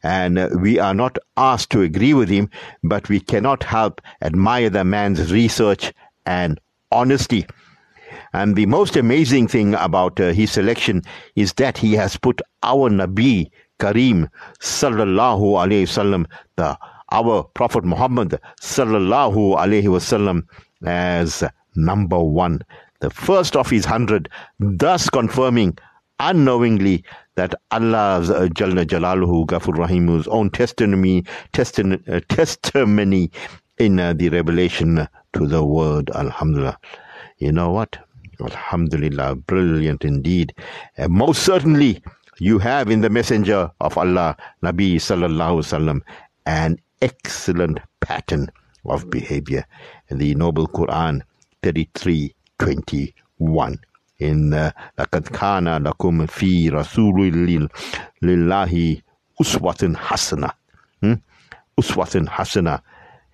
And 0.02 0.60
we 0.60 0.78
are 0.78 0.94
not 0.94 1.18
asked 1.36 1.70
to 1.70 1.82
agree 1.82 2.14
with 2.14 2.28
him, 2.28 2.50
but 2.82 3.08
we 3.08 3.20
cannot 3.20 3.62
help 3.62 4.00
admire 4.22 4.70
the 4.70 4.84
man's 4.84 5.32
research 5.32 5.92
and 6.26 6.60
honesty. 6.92 7.46
And 8.32 8.56
the 8.56 8.66
most 8.66 8.96
amazing 8.96 9.48
thing 9.48 9.74
about 9.74 10.20
uh, 10.20 10.32
his 10.32 10.50
selection 10.52 11.02
is 11.34 11.52
that 11.54 11.78
he 11.78 11.94
has 11.94 12.16
put 12.16 12.40
our 12.62 12.90
Nabi 12.90 13.50
Kareem 13.78 14.28
sallallahu 14.60 15.40
alayhi 15.64 15.84
wasallam, 15.84 16.26
the 16.56 16.76
our 17.10 17.44
Prophet 17.54 17.84
Muhammad 17.84 18.38
sallallahu 18.60 19.56
alayhi 19.56 19.84
wasallam, 19.84 20.42
as 20.84 21.42
number 21.74 22.18
one, 22.22 22.60
the 23.00 23.10
first 23.10 23.56
of 23.56 23.70
his 23.70 23.84
hundred, 23.84 24.28
thus 24.58 25.08
confirming 25.08 25.78
unknowingly 26.20 27.04
that 27.38 27.54
Allah's 27.70 28.30
uh, 28.30 28.48
Jalla 28.58 28.84
Jalaluhu 28.84 29.46
Ghafur 29.46 29.76
Rahim's 29.78 30.26
own 30.26 30.50
testimony, 30.50 31.24
testimony, 31.52 32.02
uh, 32.08 32.18
testimony 32.28 33.30
in 33.78 34.00
uh, 34.00 34.12
the 34.12 34.28
revelation 34.30 35.06
to 35.34 35.46
the 35.46 35.64
word 35.64 36.10
Alhamdulillah. 36.16 36.76
You 37.38 37.52
know 37.52 37.70
what? 37.70 37.96
Alhamdulillah, 38.40 39.36
brilliant 39.36 40.04
indeed. 40.04 40.52
Uh, 40.98 41.06
most 41.06 41.44
certainly, 41.44 42.02
you 42.40 42.58
have 42.58 42.90
in 42.90 43.02
the 43.02 43.10
Messenger 43.10 43.70
of 43.80 43.96
Allah, 43.96 44.36
Nabi 44.64 44.96
Sallallahu 44.96 45.62
Alaihi 45.62 45.64
Wasallam, 45.78 46.00
an 46.46 46.76
excellent 47.02 47.78
pattern 48.00 48.50
of 48.84 49.08
behavior. 49.10 49.64
In 50.08 50.18
the 50.18 50.34
Noble 50.34 50.66
Quran 50.66 51.22
33:21. 51.62 53.78
إن 54.22 54.72
لقد 54.98 55.28
كان 55.28 55.68
لكم 55.82 56.26
في 56.26 56.68
رسول 56.68 57.32
لله 58.22 58.96
أسوة 59.40 59.92
حسنة. 59.96 60.50
أسوة 61.78 62.24
حسنة. 62.28 62.78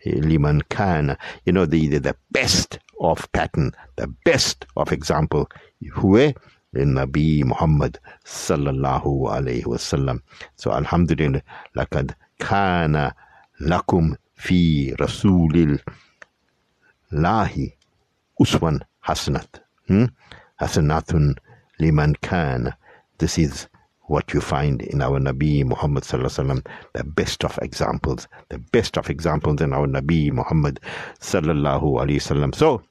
لمن 0.06 0.60
كان. 0.60 1.16
You 1.46 1.52
know 1.52 1.64
the, 1.66 1.88
the, 1.88 1.98
the 1.98 2.14
best 2.30 2.78
of 3.00 3.32
pattern. 3.32 3.72
The 3.96 4.06
best 4.24 4.66
of 4.76 4.92
example. 4.92 5.46
هو 5.92 6.32
النبي 6.76 7.44
محمد 7.44 7.96
صلى 8.24 8.70
الله 8.70 9.32
عليه 9.32 9.66
وسلم. 9.66 10.20
So 10.56 10.66
الحمد 10.66 11.22
لله 11.22 11.42
لقد 11.76 12.12
كان 12.38 13.10
لكم 13.60 14.14
في 14.36 14.92
رسول 15.00 15.78
الله 17.12 17.70
أسوة 18.42 18.80
حسنة. 19.02 19.44
hmm? 19.88 20.08
Hasanatun 20.60 21.36
liman 21.80 22.14
kana. 22.22 22.76
This 23.18 23.38
is 23.38 23.68
what 24.06 24.34
you 24.34 24.40
find 24.40 24.82
in 24.82 25.00
our 25.00 25.18
Nabi 25.18 25.64
Muhammad 25.64 26.04
sallallahu 26.04 26.64
the 26.92 27.04
best 27.04 27.44
of 27.44 27.58
examples, 27.62 28.28
the 28.50 28.58
best 28.58 28.98
of 28.98 29.08
examples 29.08 29.60
in 29.60 29.72
our 29.72 29.86
Nabi 29.86 30.30
Muhammad 30.30 30.80
sallallahu 31.20 31.82
alaihi 31.82 32.20
wasallam. 32.20 32.54
So, 32.54 32.82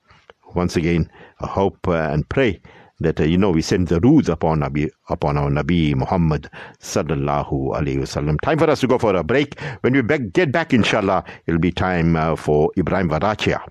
once 0.55 0.75
again, 0.75 1.09
I 1.41 1.47
hope 1.47 1.87
uh, 1.87 2.09
and 2.11 2.27
pray 2.29 2.59
that 2.99 3.19
uh, 3.19 3.23
you 3.23 3.37
know 3.37 3.51
we 3.51 3.61
send 3.61 3.87
the 3.89 3.99
rules 3.99 4.29
upon 4.29 4.61
Nabi 4.61 4.89
upon 5.09 5.37
our 5.37 5.49
Nabi 5.49 5.95
Muhammad 5.95 6.49
sallallahu 6.79 7.73
alaihi 7.75 7.99
wasallam. 7.99 8.39
Time 8.41 8.57
for 8.57 8.69
us 8.69 8.79
to 8.81 8.87
go 8.87 8.97
for 8.97 9.15
a 9.15 9.23
break. 9.23 9.59
When 9.81 9.93
we 9.93 10.01
back, 10.01 10.21
get 10.33 10.51
back, 10.51 10.73
inshallah, 10.73 11.23
it'll 11.45 11.59
be 11.59 11.71
time 11.71 12.15
uh, 12.15 12.35
for 12.35 12.71
Ibrahim 12.77 13.09
Varachia. 13.09 13.63